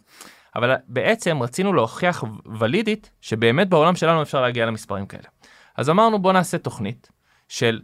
אבל 0.56 0.76
בעצם 0.88 1.44
רצינו 1.44 1.74
להוכיח 1.74 2.24
ולידית 2.60 3.10
שבאמת 3.22 3.70
בעולם 3.70 3.96
שלנו 3.96 4.22
אפשר 4.22 4.42
להגיע 4.42 4.66
למספרים 4.66 5.06
כאלה. 5.06 5.28
אז 5.78 5.90
אמרנו 5.90 6.20
בוא 6.20 6.34
נעשה 6.34 6.58
תוכנית 6.58 7.12
של 7.48 7.82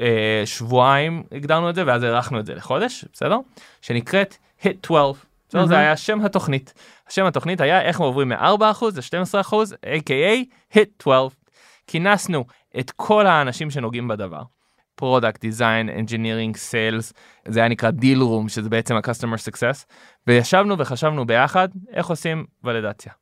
אה, 0.00 0.42
שבועיים 0.44 1.22
הגדרנו 1.32 1.70
את 1.70 1.74
זה 1.74 1.82
ואז 1.86 2.02
הארכנו 2.02 2.40
את 2.40 2.46
זה 2.46 2.54
לחודש 2.54 3.04
בסדר 3.12 3.38
שנקראת 3.82 4.36
hit 4.62 4.86
12 4.86 5.12
בסדר? 5.48 5.60
מהמם. 5.60 5.68
זה 5.68 5.78
היה 5.78 5.96
שם 5.96 6.20
התוכנית. 6.20 6.74
שם 7.08 7.26
התוכנית 7.26 7.60
היה 7.60 7.82
איך 7.82 8.00
עוברים 8.00 8.28
מ-4% 8.28 8.84
ל-12% 8.84 9.54
a.k.a 9.86 10.44
hit 10.74 11.02
12. 11.02 11.28
כינסנו 11.86 12.44
את 12.78 12.90
כל 12.90 13.26
האנשים 13.26 13.70
שנוגעים 13.70 14.08
בדבר. 14.08 14.42
product, 14.94 15.40
design, 15.40 15.88
engineering, 15.88 16.56
sales, 16.56 17.12
זה 17.48 17.60
היה 17.60 17.68
נקרא 17.68 17.90
deal 17.90 18.20
room 18.20 18.48
שזה 18.48 18.68
בעצם 18.68 18.96
ה-customer 18.96 19.50
success, 19.50 19.84
וישבנו 20.26 20.78
וחשבנו 20.78 21.26
ביחד 21.26 21.68
איך 21.92 22.06
עושים 22.06 22.46
ולידציה. 22.64 23.12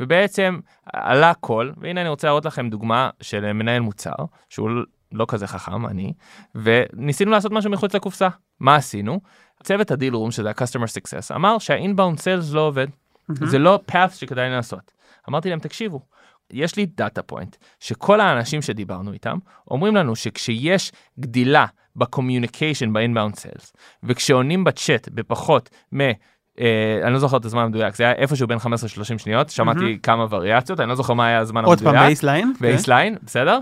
ובעצם 0.00 0.58
עלה 0.92 1.34
קול, 1.34 1.74
והנה 1.76 2.00
אני 2.00 2.08
רוצה 2.08 2.26
להראות 2.26 2.44
לכם 2.44 2.70
דוגמה 2.70 3.10
של 3.20 3.52
מנהל 3.52 3.80
מוצר, 3.80 4.14
שהוא 4.48 4.70
לא 5.12 5.24
כזה 5.28 5.46
חכם, 5.46 5.86
אני, 5.86 6.12
וניסינו 6.54 7.30
לעשות 7.30 7.52
משהו 7.52 7.70
מחוץ 7.70 7.94
לקופסה. 7.94 8.28
מה 8.60 8.76
עשינו? 8.76 9.20
צוות 9.62 9.90
ה 9.90 9.95
deal 9.95 10.14
room, 10.14 10.30
שזה 10.30 10.50
ה-customer 10.50 10.88
success, 10.88 11.34
אמר 11.34 11.58
שה-inbound 11.58 12.18
sales 12.18 12.54
לא 12.54 12.60
עובד. 12.60 12.86
זה 13.28 13.58
לא 13.58 13.80
path 13.90 14.10
שכדאי 14.14 14.50
לעשות. 14.50 14.92
אמרתי 15.28 15.50
להם, 15.50 15.58
תקשיבו, 15.58 16.00
יש 16.52 16.76
לי 16.76 16.86
data 16.86 17.22
point, 17.22 17.56
שכל 17.80 18.20
האנשים 18.20 18.62
שדיברנו 18.62 19.12
איתם 19.12 19.38
אומרים 19.70 19.96
לנו 19.96 20.16
שכשיש 20.16 20.92
גדילה 21.20 21.66
ב 21.96 22.03
communication 22.03 22.92
ב-inbound 22.92 23.36
sales, 23.36 23.72
וכשעונים 24.02 24.64
בצ'אט 24.64 25.08
בפחות 25.14 25.70
מ... 25.94 26.00
אה, 26.60 27.00
אני 27.02 27.12
לא 27.12 27.18
זוכר 27.18 27.36
את 27.36 27.44
הזמן 27.44 27.62
המדויק, 27.62 27.96
זה 27.96 28.04
היה 28.04 28.12
איפשהו 28.12 28.46
בין 28.46 28.58
15-30 28.58 29.18
שניות, 29.18 29.50
שמעתי 29.50 29.98
כמה 30.02 30.26
וריאציות, 30.30 30.80
אני 30.80 30.88
לא 30.88 30.94
זוכר 30.94 31.14
מה 31.14 31.26
היה 31.26 31.38
הזמן 31.38 31.64
עוד 31.64 31.78
המדויק. 31.78 31.96
פעם 31.96 32.06
baseline. 32.06 32.52
baseline, 32.60 33.16
בסדר? 33.22 33.58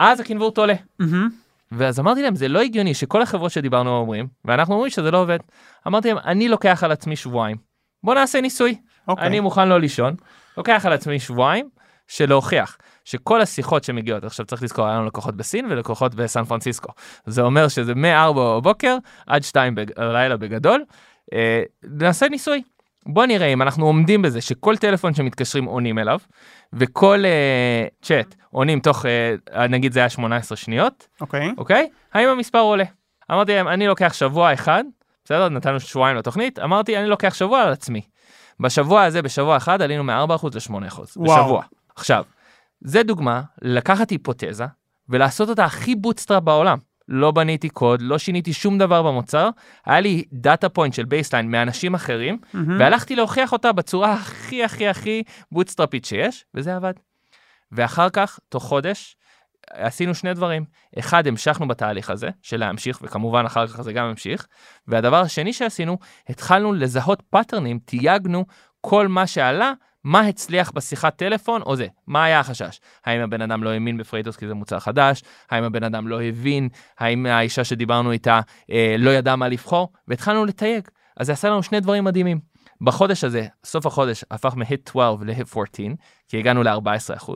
אז 0.00 0.20
ה 0.20 0.25
convert 0.25 0.58
עולה. 0.58 0.74
ואז 1.72 2.00
אמרתי 2.00 2.22
להם, 2.22 2.36
זה 2.36 2.48
לא 2.48 2.60
הגיוני 2.60 2.94
שכל 2.94 3.22
החברות 3.22 3.50
שדיברנו 3.50 3.96
אומרים, 3.96 4.26
ואנחנו 4.44 4.74
אומרים 4.74 4.90
שזה 4.90 5.10
לא 5.10 5.18
עובד. 5.18 5.38
אמרתי 5.86 6.08
להם, 6.08 6.18
אני 6.24 6.48
לוקח 6.48 6.84
על 6.84 6.92
עצמי 6.92 7.16
שבועיים. 7.16 7.56
בוא 8.04 8.14
נעשה 8.14 8.40
ניסוי. 8.40 8.78
אוקיי. 9.08 9.26
אני 9.26 9.40
מוכן 9.40 9.68
לא 9.68 9.80
לישון, 9.80 10.14
לוקח 10.56 10.86
על 10.86 10.92
עצמי 10.92 11.20
שבועיים 11.20 11.68
של 12.08 12.28
להוכיח 12.28 12.76
שכל 13.04 13.40
השיחות 13.40 13.84
שמגיעות, 13.84 14.24
עכשיו 14.24 14.46
צריך 14.46 14.62
לזכור, 14.62 14.86
היה 14.86 14.94
לנו 14.94 15.06
לקוחות 15.06 15.36
בסין 15.36 15.66
ולקוחות 15.70 16.14
בסן 16.14 16.44
פרנסיסקו. 16.44 16.92
זה 17.26 17.42
אומר 17.42 17.68
שזה 17.68 17.94
מ-4 17.94 18.32
בבוקר 18.32 18.96
עד 19.26 19.42
2 19.42 19.74
בלילה 19.74 20.36
בגדול. 20.36 20.84
אה, 21.32 21.62
נעשה 21.82 22.28
ניסוי. 22.28 22.62
בוא 23.06 23.26
נראה 23.26 23.46
אם 23.46 23.62
אנחנו 23.62 23.86
עומדים 23.86 24.22
בזה 24.22 24.40
שכל 24.40 24.76
טלפון 24.76 25.14
שמתקשרים 25.14 25.64
עונים 25.64 25.98
אליו, 25.98 26.18
וכל 26.72 27.24
אה, 27.24 27.86
צ'אט 28.02 28.34
עונים 28.50 28.80
תוך, 28.80 29.06
אה, 29.06 29.66
נגיד 29.66 29.92
זה 29.92 30.00
היה 30.00 30.08
18 30.08 30.56
שניות, 30.56 31.08
אוקיי. 31.20 31.52
אוקיי? 31.58 31.90
האם 32.14 32.28
המספר 32.28 32.58
עולה? 32.58 32.84
אמרתי 33.32 33.54
להם, 33.54 33.68
אני 33.68 33.86
לוקח 33.86 34.12
שבוע 34.12 34.52
אחד, 34.52 34.84
בסדר? 35.24 35.48
נתנו 35.48 35.80
שבועיים 35.80 36.16
לתוכנית, 36.16 36.58
אמרתי, 36.58 36.98
אני 36.98 37.08
לוקח 37.08 37.34
שבוע 37.34 37.62
על 37.62 37.72
עצמי. 37.72 38.02
בשבוע 38.60 39.02
הזה, 39.02 39.22
בשבוע 39.22 39.56
אחד, 39.56 39.82
עלינו 39.82 40.04
מ-4% 40.04 40.46
ל-8%. 40.54 41.00
וואו. 41.16 41.42
בשבוע. 41.42 41.62
עכשיו, 41.96 42.24
זה 42.80 43.02
דוגמה 43.02 43.42
לקחת 43.62 44.10
היפותזה 44.10 44.64
ולעשות 45.08 45.48
אותה 45.48 45.64
הכי 45.64 45.94
bootstrap 45.94 46.42
בעולם. 46.42 46.78
לא 47.10 47.30
בניתי 47.30 47.68
קוד, 47.68 48.02
לא 48.02 48.18
שיניתי 48.18 48.52
שום 48.52 48.78
דבר 48.78 49.02
במוצר, 49.02 49.50
היה 49.86 50.00
לי 50.00 50.24
data 50.32 50.68
point 50.68 50.94
של 50.94 51.04
baseline 51.04 51.50
מאנשים 51.50 51.94
אחרים, 51.94 52.38
והלכתי 52.78 53.16
להוכיח 53.16 53.52
אותה 53.52 53.72
בצורה 53.72 54.12
הכי 54.12 54.64
הכי 54.64 54.88
הכי 54.88 55.22
בוטסטראפית 55.52 56.04
שיש, 56.04 56.44
וזה 56.54 56.76
עבד. 56.76 56.92
ואחר 57.72 58.10
כך, 58.10 58.38
תוך 58.48 58.64
חודש, 58.64 59.16
עשינו 59.70 60.14
שני 60.14 60.34
דברים. 60.34 60.64
אחד, 60.98 61.26
המשכנו 61.26 61.68
בתהליך 61.68 62.10
הזה, 62.10 62.28
של 62.42 62.56
להמשיך, 62.56 62.98
וכמובן 63.02 63.46
אחר 63.46 63.66
כך 63.66 63.82
זה 63.82 63.92
גם 63.92 64.06
המשיך. 64.06 64.46
והדבר 64.86 65.20
השני 65.20 65.52
שעשינו, 65.52 65.98
התחלנו 66.28 66.72
לזהות 66.72 67.22
פאטרנים, 67.30 67.78
תייגנו 67.84 68.44
כל 68.80 69.08
מה 69.08 69.26
שעלה, 69.26 69.72
מה 70.04 70.20
הצליח 70.20 70.70
בשיחת 70.74 71.16
טלפון 71.16 71.62
או 71.62 71.76
זה, 71.76 71.86
מה 72.06 72.24
היה 72.24 72.40
החשש? 72.40 72.80
האם 73.04 73.20
הבן 73.20 73.42
אדם 73.42 73.62
לא 73.62 73.70
האמין 73.70 73.96
ב 73.96 74.00
Freightos 74.00 74.36
כי 74.36 74.46
זה 74.46 74.54
מוצר 74.54 74.78
חדש? 74.78 75.22
האם 75.50 75.64
הבן 75.64 75.84
אדם 75.84 76.08
לא 76.08 76.22
הבין? 76.22 76.68
האם 76.98 77.26
האישה 77.26 77.64
שדיברנו 77.64 78.12
איתה 78.12 78.40
אה, 78.70 78.96
לא 78.98 79.10
ידעה 79.10 79.36
מה 79.36 79.48
לבחור? 79.48 79.92
והתחלנו 80.08 80.44
לתייג. 80.44 80.88
אז 81.16 81.26
זה 81.26 81.32
עשה 81.32 81.48
לנו 81.48 81.62
שני 81.62 81.80
דברים 81.80 82.04
מדהימים. 82.04 82.50
בחודש 82.80 83.24
הזה, 83.24 83.46
סוף 83.64 83.86
החודש, 83.86 84.24
הפך 84.30 84.54
מ-hit 84.56 84.90
12 84.90 85.26
ל-hit 85.26 85.56
14, 85.56 85.86
כי 86.28 86.38
הגענו 86.38 86.62
ל-14%. 86.62 87.32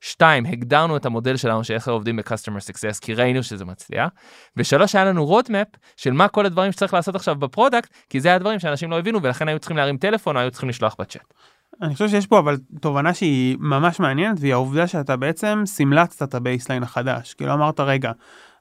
שתיים, 0.00 0.46
הגדרנו 0.46 0.96
את 0.96 1.06
המודל 1.06 1.36
שלנו 1.36 1.64
של 1.64 1.74
איך 1.74 1.88
עובדים 1.88 2.16
ב-customer 2.16 2.70
success, 2.70 3.00
כי 3.00 3.14
ראינו 3.14 3.42
שזה 3.42 3.64
מצליח. 3.64 4.08
ושלוש, 4.56 4.94
היה 4.94 5.04
לנו 5.04 5.40
roadmap 5.40 5.78
של 5.96 6.12
מה 6.12 6.28
כל 6.28 6.46
הדברים 6.46 6.72
שצריך 6.72 6.94
לעשות 6.94 7.14
עכשיו 7.14 7.36
ב 7.36 7.42
product, 7.42 7.90
כי 8.10 8.20
זה 8.20 8.34
הדברים 8.34 8.58
שאנשים 8.58 8.90
לא 8.90 8.98
הבינו, 8.98 9.22
ולכן 9.22 9.48
היו 9.48 9.58
צריכים 9.58 9.76
להרים 9.76 9.98
טלפון 9.98 10.36
או 10.36 10.40
היו 10.40 10.50
צריכים 10.50 10.68
לשלוח 10.68 10.96
בצ'אט. 10.98 11.34
אני 11.82 11.92
חושב 11.92 12.08
שיש 12.08 12.26
פה 12.26 12.38
אבל 12.38 12.56
תובנה 12.80 13.14
שהיא 13.14 13.56
ממש 13.60 14.00
מעניינת 14.00 14.36
והיא 14.40 14.52
העובדה 14.52 14.86
שאתה 14.86 15.16
בעצם 15.16 15.62
סמלצת 15.66 16.22
את 16.22 16.34
ה 16.34 16.39
baseline 16.39 16.82
החדש. 16.82 17.34
כאילו 17.34 17.52
אמרת 17.52 17.80
רגע, 17.80 18.12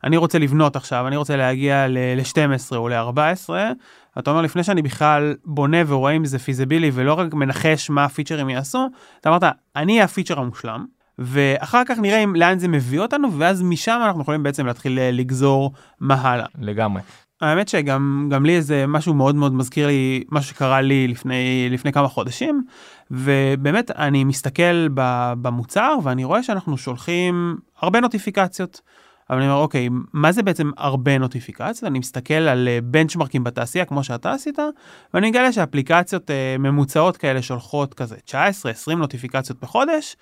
אני 0.04 0.18
רוצה 0.18 0.40
לבנות 0.40 0.76
עכשיו, 0.76 1.08
אני 1.08 1.16
רוצה 1.16 1.36
להגיע 1.36 1.88
ל-12 1.88 2.76
או 2.76 2.90
ל-14, 2.90 3.50
אתה 4.20 4.32
אומר 4.32 4.42
לפני 4.42 4.64
שאני 4.64 4.82
בכלל 4.82 5.36
בונה 5.46 5.78
ורואה 5.88 6.12
אם 6.12 6.26
זה 6.26 6.40
פיזיבילי 6.40 6.92
ולא 6.94 7.14
רק 7.14 7.34
מנחש 7.34 7.90
מה 7.90 8.06
הפיצ'רים 8.06 8.50
יעשו, 8.50 8.88
אתה 9.22 9.30
אמרת 9.30 9.44
אני 9.76 9.94
אהיה 9.94 10.04
הפיצ'ר 10.04 10.40
המושלם. 10.40 10.86
ואחר 11.20 11.82
כך 11.86 12.00
נראה 12.00 12.24
אם 12.24 12.36
לאן 12.36 12.60
זה 12.60 12.68
מביא 12.68 13.00
אותנו 13.00 13.34
ואז 13.38 13.62
משם 13.62 14.02
אנחנו 14.06 14.22
יכולים 14.22 14.44
בעצם 14.44 14.66
להתחיל 14.66 15.00
אה, 15.00 15.12
לגזור 15.12 15.74
מה 16.00 16.16
הלאה. 16.16 16.46
לגמרי. 16.62 17.02
האמת 17.42 17.68
שגם 17.68 18.28
גם 18.32 18.46
לי 18.46 18.56
איזה 18.56 18.88
משהו 18.88 19.14
מאוד 19.14 19.36
מאוד 19.36 19.54
מזכיר 19.54 19.88
לי 19.88 20.24
משהו 20.32 20.50
שקרה 20.50 20.82
לי 20.82 21.08
לפני 21.08 21.68
לפני 21.72 21.92
כמה 21.92 22.08
חודשים 22.08 22.64
ובאמת 23.12 23.92
אני 23.92 24.24
מסתכל 24.24 24.88
במוצר 25.42 25.98
ואני 26.04 26.24
רואה 26.24 26.44
שאנחנו 26.44 26.78
שולחים 26.78 27.58
הרבה 27.80 28.00
נוטיפיקציות. 28.00 28.82
אבל 29.30 29.38
אני 29.38 29.48
אומר 29.48 29.62
אוקיי 29.62 29.90
מה 30.14 30.32
זה 30.32 30.44
בעצם 30.44 30.72
הרבה 30.78 31.18
נוטיפיקציות 31.18 31.84
אני 31.84 32.00
מסתכל 32.00 32.34
על 32.34 32.68
אה, 32.68 32.80
בנצ'מרקים 32.84 33.44
בתעשייה 33.44 33.86
כמו 33.86 34.04
שאתה 34.04 34.32
עשית 34.32 34.60
ואני 35.14 35.30
מגלה 35.30 35.52
שאפליקציות 35.52 36.32
אה, 36.32 36.56
ממוצעות 36.60 37.18
כאלה 37.18 37.42
שולחות 37.42 37.94
כזה 37.94 38.16
19 38.26 38.72
20 38.72 39.00
נוטיפיקציות 39.00 39.60
בחודש 39.62 40.16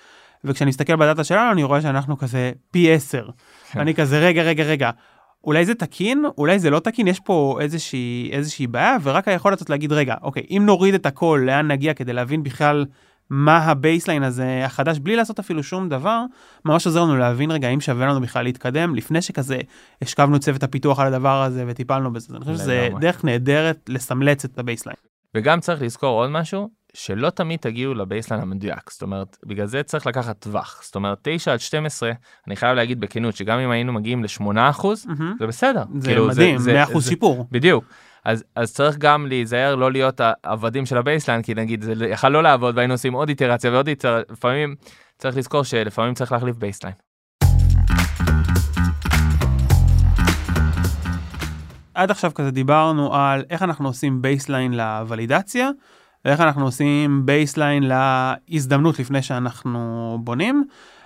וכשאני 0.44 0.70
מסתכל 0.70 0.96
בדאטה 0.96 1.24
שלנו 1.24 1.52
אני 1.52 1.64
רואה 1.64 1.82
שאנחנו 1.82 2.18
כזה 2.18 2.52
פי 2.72 2.94
10. 2.94 3.30
אני 3.76 3.96
כזה 3.96 4.20
רגע 4.20 4.42
רגע 4.42 4.64
רגע 4.64 4.92
אולי 5.44 5.66
זה 5.66 5.76
תקין, 5.76 6.26
אולי 6.38 6.60
זה 6.60 6.70
לא 6.70 6.80
תקין, 6.80 7.08
יש 7.08 7.20
פה 7.20 7.58
איזושהי, 7.62 8.30
איזושהי 8.32 8.68
בעיה, 8.68 8.98
ורק 9.04 9.28
היכולת 9.28 9.58
הזאת 9.58 9.70
להגיד, 9.70 9.92
רגע, 9.92 10.16
אוקיי, 10.22 10.44
אם 10.50 10.64
נוריד 10.66 10.94
את 10.94 11.06
הכל, 11.06 11.44
לאן 11.46 11.72
נגיע 11.72 11.94
כדי 11.94 12.14
להבין 12.14 12.44
בכלל 12.44 12.86
מה 13.30 13.58
ה 13.58 13.65
baseline 13.65 14.24
הזה 14.24 14.66
החדש, 14.66 15.00
בלי 15.00 15.16
לעשות 15.16 15.40
אפילו 15.40 15.64
שום 15.64 15.90
דבר, 15.90 16.24
ממש 16.66 16.86
עוזר 16.86 17.04
לנו 17.04 17.18
להבין 17.18 17.52
רגע 17.52 17.70
אם 17.70 17.82
שווה 17.82 18.06
לנו 18.06 18.22
בכלל 18.22 18.44
להתקדם, 18.44 18.96
לפני 18.96 19.22
שכזה 19.22 19.58
השכבנו 20.02 20.40
צוות 20.40 20.64
הפיתוח 20.64 21.00
על 21.00 21.14
הדבר 21.14 21.42
הזה 21.42 21.64
וטיפלנו 21.68 22.14
בזה. 22.14 22.36
אני 22.36 22.46
חושב 22.46 22.58
שזה. 22.58 22.90
דרך 23.00 23.26
נהדרת 23.26 23.90
לסמלץ 23.90 24.46
את 24.46 24.60
ה 24.60 24.63
baseline. 24.63 24.98
וגם 25.36 25.60
צריך 25.60 25.82
לזכור 25.82 26.22
עוד 26.22 26.30
משהו, 26.30 26.70
שלא 26.94 27.30
תמיד 27.30 27.60
תגיעו 27.60 27.94
ל 27.94 27.99
baseline 27.99 28.42
המדויק. 28.42 28.90
זאת 28.92 29.02
אומרת, 29.02 29.38
בגלל 29.46 29.66
זה 29.66 29.84
צריך 29.84 30.08
לקחת 30.08 30.40
טווח. 30.40 30.82
זאת 30.84 30.96
אומרת, 30.96 31.18
9 31.22 31.54
עד 31.54 31.60
12, 31.60 32.12
אני 32.48 32.56
חייב 32.56 32.76
להגיד 32.76 33.00
בכנות, 33.00 33.36
שגם 33.36 33.60
אם 33.60 33.70
היינו 33.72 33.94
מגיעים 33.94 34.24
ל-8%, 34.24 34.88
זה 35.40 35.48
בסדר. 35.48 35.84
זה 36.00 36.08
כאילו, 36.10 36.28
מדהים, 36.28 36.56
100% 36.56 36.60
זה- 37.00 37.10
שיפור. 37.10 37.48
בדיוק. 37.52 37.86
אז, 38.26 38.44
אז 38.56 38.74
צריך 38.74 38.98
גם 38.98 39.28
להיזהר 39.28 39.76
לא 39.76 39.92
להיות 39.92 40.22
העבדים 40.44 40.86
של 40.86 40.98
ה 40.98 41.02
baseline, 41.02 41.42
כי 41.42 41.54
נגיד 41.54 41.82
זה 41.84 42.06
יכל 42.08 42.30
לא 42.30 42.44
לעבוד 42.44 42.78
והיינו 42.78 42.94
עושים 42.94 43.14
עוד 43.14 43.30
איטרציה 43.30 43.72
ועוד 43.72 43.88
איטרציה, 43.88 44.34
לפעמים 44.34 44.76
צריך 45.18 45.38
לזכור 45.38 45.64
שלפעמים 45.64 46.14
צריך 46.14 46.32
להחליף 46.32 46.56
baseline. 46.56 46.94
עד 51.94 52.12
עכשיו 52.12 52.34
כזה 52.34 52.52
דיברנו 52.52 53.16
על 53.16 53.44
איך 53.50 53.64
אנחנו 53.64 53.88
עושים 53.88 54.22
baseline 54.22 54.74
לוולידציה, 54.74 55.70
ואיך 56.26 56.40
אנחנו 56.42 56.66
עושים 56.66 57.26
baseline 57.26 57.84
להזדמנות 57.84 59.00
לפני 59.00 59.22
שאנחנו 59.22 60.18
בונים. 60.24 60.64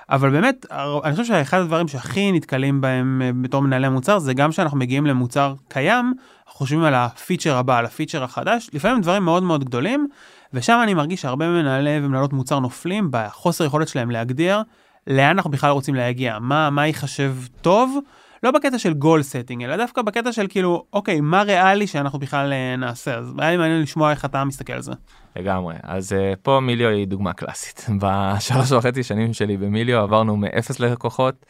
אבל 0.10 0.30
באמת, 0.30 0.66
אני 1.04 1.12
חושב 1.12 1.26
שאחד 1.26 1.60
הדברים 1.60 1.88
שהכי 1.88 2.32
נתקלים 2.32 2.82
בהם 2.82 3.22
אה, 3.26 3.32
בתור 3.42 3.62
מנהלי 3.62 3.90
מוצר, 3.90 4.20
זה 4.20 4.34
גם 4.34 4.52
שאנחנו 4.52 4.78
מגיעים 4.78 5.06
למוצר 5.06 5.54
קיים, 5.68 6.14
אנחנו 6.40 6.60
חושבים 6.60 6.84
על 6.84 6.96
הפיצ'ר 6.96 7.56
הבא, 7.58 7.78
על 7.78 7.86
הפיצ'ר 7.86 8.24
החדש, 8.24 8.70
לפעמים 8.74 9.02
דברים 9.02 9.24
מאוד 9.24 9.44
מאוד 9.44 9.64
גדולים, 9.64 10.08
ושם 10.54 10.80
אני 10.84 10.94
מרגיש 10.94 11.22
שהרבה 11.22 11.48
מנהלי 11.48 12.00
ומנהלות 12.04 12.34
מוצר 12.34 12.60
נופלים 12.60 13.08
בחוסר 13.12 13.66
יכולת 13.66 13.88
שלהם 13.88 14.12
להגדיר 14.12 14.62
לאן 15.08 15.30
אנחנו 15.30 15.52
בכלל 15.52 15.72
רוצים 15.72 15.96
להגיע, 15.96 16.40
מה, 16.40 16.70
מה 16.70 16.88
ייחשב 16.88 17.36
טוב, 17.62 18.00
לא 18.44 18.52
בקטע 18.52 18.80
של 18.80 18.94
goal 18.94 19.24
setting, 19.24 19.64
אלא 19.64 19.78
דווקא 19.78 20.02
בקטע 20.02 20.32
של 20.32 20.46
כאילו, 20.50 20.86
אוקיי, 20.94 21.22
מה 21.22 21.42
ריאלי 21.42 21.88
שאנחנו 21.88 22.20
בכלל 22.20 22.54
אה, 22.54 22.76
נעשה, 22.76 23.16
אז 23.16 23.34
היה 23.38 23.52
לי 23.52 23.58
מעניין 23.58 23.82
לשמוע 23.82 24.12
איך 24.12 24.26
אתה 24.26 24.44
מסתכל 24.44 24.74
על 24.74 24.82
זה. 24.82 24.92
לגמרי. 25.36 25.76
אז 25.84 26.12
uh, 26.12 26.36
פה 26.42 26.60
מיליו 26.60 26.90
היא 26.90 27.08
דוגמה 27.08 27.34
קלאסית. 27.34 27.86
בשלוש 28.02 28.72
וחצי 28.72 29.04
שנים 29.04 29.34
שלי 29.34 29.58
במיליו 29.58 30.00
עברנו 30.00 30.38
מאפס 30.38 30.80
לקוחות 30.80 31.46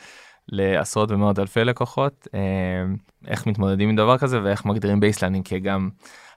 לעשרות 0.50 1.12
ומאות 1.12 1.40
אלפי 1.40 1.64
לקוחות. 1.64 2.28
Uh, 2.28 3.28
איך 3.28 3.48
מתמודדים 3.48 3.90
עם 3.90 3.96
דבר 3.96 4.18
כזה 4.18 4.44
ואיך 4.44 4.66
מגדירים 4.66 5.00
baseline 5.00 5.32
ים, 5.32 5.44
כי 5.44 5.60
גם 5.60 5.90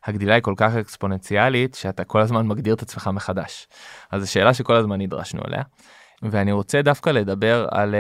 הגדילה 0.05 0.35
היא 0.35 0.43
כל 0.43 0.55
כך 0.57 0.75
אקספוננציאלית 0.75 1.75
שאתה 1.75 2.05
כל 2.05 2.21
הזמן 2.21 2.47
מגדיר 2.47 2.75
את 2.75 2.83
עצמך 2.83 3.11
מחדש. 3.13 3.69
אז 4.11 4.23
זו 4.23 4.33
שאלה 4.33 4.55
שכל 4.55 4.75
הזמן 4.75 5.01
נדרשנו 5.01 5.41
אליה. 5.49 5.63
ואני 6.23 6.53
רוצה 6.53 6.83
דווקא 6.83 7.11
לדבר 7.11 7.67
על 7.71 7.95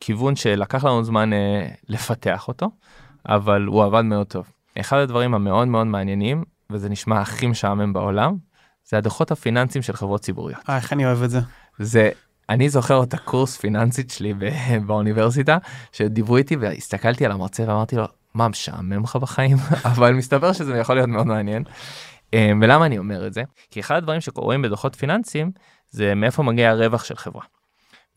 כיוון 0.00 0.36
שלקח 0.36 0.84
לנו 0.84 1.04
זמן 1.04 1.30
uh, 1.32 1.36
לפתח 1.88 2.48
אותו, 2.48 2.70
אבל 3.28 3.64
הוא 3.64 3.84
עבד 3.84 4.02
מאוד 4.02 4.26
טוב. 4.26 4.52
אחד 4.80 4.98
הדברים 4.98 5.34
המאוד 5.34 5.68
מאוד 5.68 5.86
מעניינים, 5.86 6.44
וזה 6.72 6.88
נשמע 6.88 7.20
הכי 7.20 7.46
משעמם 7.46 7.92
בעולם, 7.92 8.36
זה 8.84 8.98
הדוחות 8.98 9.30
הפיננסיים 9.30 9.82
של 9.82 9.92
חברות 9.92 10.20
ציבוריות. 10.20 10.60
אה, 10.68 10.76
איך 10.76 10.92
אני 10.92 11.06
אוהב 11.06 11.22
את 11.22 11.30
זה. 11.30 11.40
זה 11.78 12.10
אני 12.48 12.68
זוכר 12.68 13.02
את 13.02 13.14
הקורס 13.14 13.56
פיננסית 13.56 14.10
שלי 14.10 14.34
באוניברסיטה 14.86 15.58
שדיברו 15.92 16.36
איתי 16.36 16.56
והסתכלתי 16.56 17.26
על 17.26 17.32
המרצה 17.32 17.64
ואמרתי 17.68 17.96
לו 17.96 18.04
מה 18.34 18.48
משעמם 18.48 19.02
לך 19.02 19.16
בחיים 19.16 19.56
אבל 19.92 20.14
מסתבר 20.14 20.52
שזה 20.52 20.78
יכול 20.78 20.94
להיות 20.94 21.08
מאוד 21.08 21.26
מעניין. 21.26 21.64
אה, 22.34 22.52
ולמה 22.60 22.86
אני 22.86 22.98
אומר 22.98 23.26
את 23.26 23.34
זה? 23.34 23.42
כי 23.70 23.80
אחד 23.80 23.96
הדברים 23.96 24.20
שקורים 24.20 24.62
בדוחות 24.62 24.94
פיננסיים 24.94 25.50
זה 25.90 26.14
מאיפה 26.14 26.42
מגיע 26.42 26.70
הרווח 26.70 27.04
של 27.04 27.16
חברה. 27.16 27.44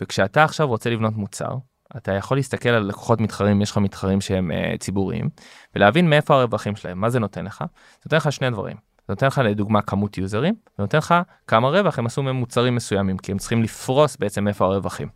וכשאתה 0.02 0.44
עכשיו 0.44 0.68
רוצה 0.68 0.90
לבנות 0.90 1.14
מוצר 1.16 1.56
אתה 1.98 2.12
יכול 2.12 2.38
להסתכל 2.38 2.70
על 2.70 2.84
לקוחות 2.84 3.22
מתחרים 3.22 3.62
יש 3.62 3.72
לך 3.72 3.78
מתחרים 3.78 4.22
שהם 4.22 4.52
uh, 4.52 4.78
ציבוריים 4.78 5.30
ולהבין 5.76 6.10
מאיפה 6.10 6.36
הרווחים 6.36 6.76
שלהם 6.76 7.02
מה 7.02 7.10
זה 7.10 7.20
נותן 7.20 7.46
לך. 7.46 7.58
זה 7.60 8.02
נותן 8.06 8.18
לך 8.18 8.32
שני 8.32 8.50
דברים. 8.50 8.78
זה 8.98 9.06
נותן 9.14 9.28
לך 9.28 9.42
לדוגמה 9.46 9.82
כמות 9.82 10.18
יוזרים 10.18 10.54
זה 10.78 10.84
נותן 10.84 10.98
לך 10.98 11.16
כמה 11.48 11.70
רווח 11.70 12.00
הם 12.00 12.06
עשו 12.06 12.24
ממוצרים 12.24 12.76
מסוימים 12.76 13.18
כי 13.18 13.32
הם 13.32 13.38
צריכים 13.38 13.64
לפרוס 13.64 14.18
בעצם 14.18 14.48
איפה 14.48 14.66
הרווחים. 14.66 15.08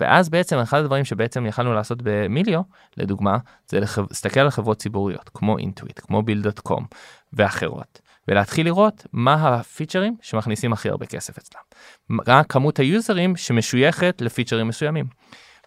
ואז 0.00 0.28
בעצם 0.28 0.58
אחד 0.58 0.80
הדברים 0.80 1.04
שבעצם 1.04 1.46
יכלנו 1.46 1.74
לעשות 1.74 1.98
במיליו 2.02 2.60
לדוגמה 2.96 3.38
זה 3.68 3.80
להסתכל 3.80 4.40
על 4.40 4.50
חברות 4.50 4.78
ציבוריות 4.78 5.30
כמו 5.34 5.58
אינטואיט 5.58 6.00
כמו 6.02 6.22
ביל.קום 6.22 6.86
ואחרות 7.32 8.00
ולהתחיל 8.28 8.66
לראות 8.66 9.06
מה 9.12 9.34
הפיצ'רים 9.34 10.16
שמכניסים 10.22 10.72
הכי 10.72 10.88
הרבה 10.88 11.06
כסף 11.06 11.38
אצלם. 11.38 11.60
מה 12.08 12.44
כמות 12.44 12.78
היוזרים 12.78 13.36
שמשויכת 13.36 14.18
לפיצ'רים 14.20 14.68
מסוימים. 14.68 15.06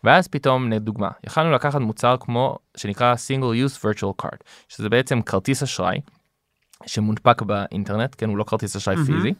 ואז 0.06 0.28
פתאום 0.28 0.72
לדוגמה 0.72 1.10
יכלנו 1.24 1.52
לקחת 1.52 1.80
מוצר 1.82 2.16
כמו 2.20 2.58
שנקרא 2.78 3.16
single 3.16 3.70
use 3.70 3.80
virtual 3.80 4.26
card 4.26 4.38
שזה 4.68 4.90
בעצם 4.90 5.22
כרטיס 5.22 5.64
אשראי 5.64 6.00
שמונפק 6.86 7.42
באינטרנט 7.42 8.16
כן 8.18 8.30
הוא 8.30 8.38
לא 8.38 8.44
כרטיס 8.44 8.76
אשראי 8.76 8.96
mm-hmm. 8.96 9.06
פיזי 9.06 9.34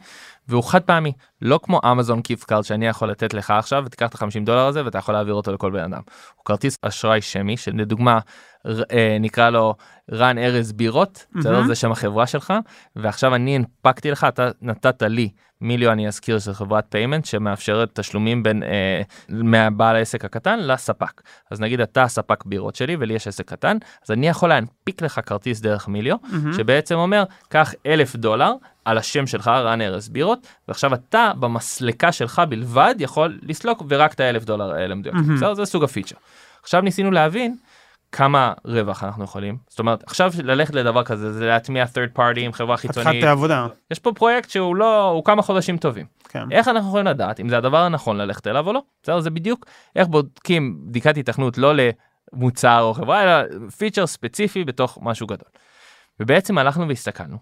והוא 0.48 0.64
חד 0.64 0.82
פעמי 0.82 1.12
לא 1.42 1.60
כמו 1.64 1.80
אמזון 1.92 2.22
gift 2.22 2.44
card 2.44 2.64
שאני 2.64 2.88
יכול 2.88 3.10
לתת 3.12 3.34
לך 3.34 3.52
עכשיו 3.52 3.84
ותיקח 3.86 4.10
את 4.10 4.22
ה-50 4.22 4.46
דולר 4.46 4.66
הזה 4.66 4.86
ואתה 4.86 4.98
יכול 4.98 5.14
להעביר 5.14 5.34
אותו 5.34 5.54
לכל 5.54 5.72
בן 5.72 5.94
אדם. 5.94 6.02
הוא 6.36 6.46
כרטיס 6.46 6.78
אשראי 6.82 7.22
שמי 7.22 7.58
שלדוגמה 7.58 8.20
נקרא 9.20 9.50
לו 9.50 9.76
רן 10.12 10.38
ארז 10.38 10.72
בירות 10.72 11.26
mm-hmm. 11.36 11.68
זה 11.68 11.76
שם 11.76 11.92
החברה 11.92 12.28
שלך 12.28 12.54
ועכשיו 12.96 13.36
אני 13.36 13.56
הנפקתי 13.56 14.12
לך 14.12 14.24
אתה 14.24 14.50
נתת 14.62 15.04
לי 15.04 15.30
מיליו 15.62 15.92
אני 15.92 16.08
אזכיר 16.08 16.40
של 16.40 16.54
חברת 16.54 16.86
payment 16.90 17.26
שמאפשרת 17.26 18.00
תשלומים 18.00 18.44
בין 18.44 18.64
אה, 18.64 19.02
מהבעל 19.30 19.96
העסק 19.96 20.26
הקטן 20.26 20.60
לספק 20.60 21.22
אז 21.52 21.62
נגיד 21.62 21.82
אתה 21.82 22.04
הספק 22.04 22.46
בירות 22.46 22.76
שלי 22.76 22.96
ולי 23.00 23.14
יש 23.14 23.28
עסק 23.28 23.50
קטן 23.50 23.78
אז 24.06 24.12
אני 24.12 24.28
יכול 24.28 24.50
להנפיק 24.50 25.02
לך 25.02 25.20
כרטיס 25.26 25.62
דרך 25.62 25.88
מיליו 25.88 26.16
mm-hmm. 26.24 26.58
שבעצם 26.58 26.96
אומר 26.96 27.24
קח 27.50 27.74
אלף 27.86 28.16
דולר 28.16 28.54
על 28.86 28.98
השם 28.98 29.28
שלך 29.28 29.48
רן 29.48 29.82
ארז 29.82 30.10
בירות 30.10 30.48
ועכשיו 30.68 30.94
אתה 30.94 31.32
במסלקה 31.40 32.12
שלך 32.12 32.42
בלבד 32.50 32.96
יכול 33.00 33.40
לסלוק 33.42 33.84
ורק 33.90 34.14
את 34.14 34.20
האלף 34.20 34.44
דולר 34.44 34.72
האלה 34.72 34.96
מדויק 34.96 35.16
mm-hmm. 35.16 35.54
זה 35.54 35.66
סוג 35.66 35.84
הפיצ'ר. 35.84 36.16
עכשיו 36.64 36.82
ניסינו 36.82 37.12
להבין 37.12 37.56
כמה 38.16 38.54
רווח 38.66 39.04
אנחנו 39.04 39.24
יכולים? 39.24 39.58
זאת 39.68 39.80
אומרת 39.80 40.04
עכשיו 40.04 40.32
ללכת 40.44 40.76
לדבר 40.76 41.04
כזה 41.04 41.34
זה 41.34 41.46
להטמיע 41.46 41.86
third 41.86 42.18
party 42.18 42.40
עם 42.40 42.52
חברה 42.52 42.78
חיצונית. 42.78 43.24
העבודה 43.24 43.68
יש 43.92 44.00
פה 44.00 44.12
פרויקט 44.14 44.50
שהוא 44.50 44.76
לא 44.76 45.10
הוא 45.10 45.26
כמה 45.26 45.42
חודשים 45.42 45.78
טובים. 45.78 46.06
כן. 46.30 46.52
איך 46.52 46.68
אנחנו 46.68 46.90
יכולים 46.90 47.06
לדעת 47.06 47.40
אם 47.40 47.50
זה 47.50 47.58
הדבר 47.58 47.78
הנכון 47.78 48.18
ללכת 48.18 48.48
אליו 48.48 48.68
או 48.68 48.74
לא? 48.74 48.82
בסדר 49.04 49.20
זה 49.20 49.30
בדיוק 49.30 49.66
איך 49.96 50.08
בודקים 50.08 50.78
בדיקת 50.88 51.18
התכנות 51.18 51.58
לא 51.58 51.74
למוצר 52.34 52.82
או 52.82 52.94
חברה 52.94 53.24
אלא 53.24 53.48
פיצ'ר 53.78 54.08
ספציפי 54.08 54.64
בתוך 54.64 55.00
משהו 55.02 55.28
גדול. 55.28 55.50
ובעצם 56.20 56.58
הלכנו 56.58 56.88
והסתכלנו 56.88 57.38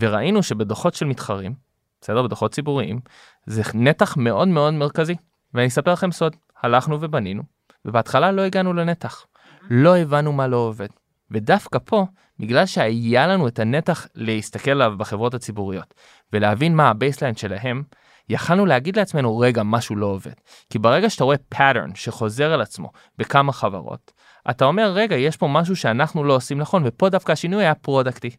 וראינו 0.00 0.42
שבדוחות 0.42 0.94
של 0.94 1.06
מתחרים 1.06 1.54
בסדר? 2.00 2.22
בדוחות 2.22 2.52
ציבוריים 2.52 3.00
זה 3.46 3.62
נתח 3.74 4.16
מאוד 4.16 4.48
מאוד 4.48 4.74
מרכזי. 4.74 5.16
ואני 5.54 5.66
אספר 5.66 5.92
לכם 5.92 6.12
סוד 6.12 6.36
הלכנו 6.62 6.98
ובנינו 7.00 7.42
ובהתחלה 7.84 8.32
לא 8.32 8.42
הגענו 8.42 8.72
לנתח. 8.72 9.26
לא 9.70 9.96
הבנו 9.96 10.32
מה 10.32 10.46
לא 10.46 10.56
עובד. 10.56 10.88
ודווקא 11.30 11.78
פה, 11.84 12.06
בגלל 12.38 12.66
שהיה 12.66 13.26
לנו 13.26 13.48
את 13.48 13.58
הנתח 13.58 14.06
להסתכל 14.14 14.70
עליו 14.70 14.94
בחברות 14.98 15.34
הציבוריות 15.34 15.94
ולהבין 16.32 16.76
מה 16.76 16.88
ה 16.88 16.93
baseline 16.93 17.36
שלהם, 17.36 17.82
יכלנו 18.28 18.66
להגיד 18.66 18.96
לעצמנו 18.96 19.38
רגע 19.38 19.62
משהו 19.62 19.96
לא 19.96 20.06
עובד. 20.06 20.32
כי 20.70 20.78
ברגע 20.78 21.10
שאתה 21.10 21.24
רואה 21.24 21.36
pattern 21.54 21.90
שחוזר 21.94 22.52
על 22.52 22.60
עצמו 22.60 22.90
בכמה 23.18 23.52
חברות, 23.52 24.12
אתה 24.50 24.64
אומר 24.64 24.92
רגע 24.92 25.16
יש 25.16 25.36
פה 25.36 25.48
משהו 25.48 25.76
שאנחנו 25.76 26.24
לא 26.24 26.36
עושים 26.36 26.58
נכון 26.58 26.82
ופה 26.86 27.08
דווקא 27.08 27.32
השינוי 27.32 27.64
היה 27.64 27.74
פרודקטי. 27.74 28.30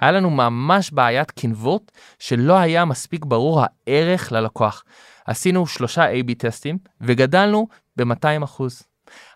היה 0.00 0.12
לנו 0.12 0.30
ממש 0.30 0.90
בעיית 0.90 1.30
קנבורט 1.30 1.92
שלא 2.18 2.58
היה 2.58 2.84
מספיק 2.84 3.24
ברור 3.24 3.62
הערך 3.64 4.32
ללקוח. 4.32 4.84
עשינו 5.26 5.66
שלושה 5.66 6.12
A-B 6.12 6.34
טסטים 6.38 6.78
וגדלנו 7.00 7.66
ב-200 7.96 8.44
אחוז. 8.44 8.82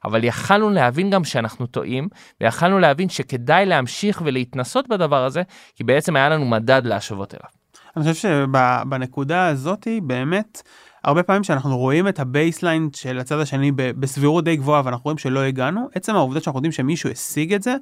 אבל 0.04 0.24
יכלנו 0.24 0.70
להבין 0.70 1.10
גם 1.10 1.24
שאנחנו 1.24 1.66
טועים, 1.66 2.08
ויכלנו 2.40 2.78
להבין 2.78 3.08
שכדאי 3.08 3.66
להמשיך 3.66 4.22
ולהתנסות 4.24 4.88
בדבר 4.88 5.24
הזה, 5.24 5.42
כי 5.74 5.84
בעצם 5.84 6.16
היה 6.16 6.28
לנו 6.28 6.44
מדד 6.44 6.82
להשוות 6.84 7.34
אליו. 7.34 7.50
אני 7.96 8.04
חושב 8.04 8.28
שבנקודה 8.28 9.46
הזאתי 9.46 10.00
באמת, 10.00 10.62
הרבה 11.04 11.22
פעמים 11.22 11.44
שאנחנו 11.44 11.78
רואים 11.78 12.08
את 12.08 12.20
ה 12.20 12.28
baseline 12.28 12.88
של 12.92 13.18
הצד 13.18 13.38
השני 13.38 13.72
בסבירות 13.76 14.44
די 14.44 14.56
גבוהה 14.56 14.82
ואנחנו 14.84 15.04
רואים 15.04 15.18
שלא 15.18 15.40
הגענו, 15.40 15.88
עצם 15.94 16.14
העובדה 16.14 16.40
שאנחנו 16.40 16.58
יודעים 16.58 16.72
שמישהו 16.72 17.10
השיג 17.10 17.54
את 17.54 17.62
זה, 17.62 17.74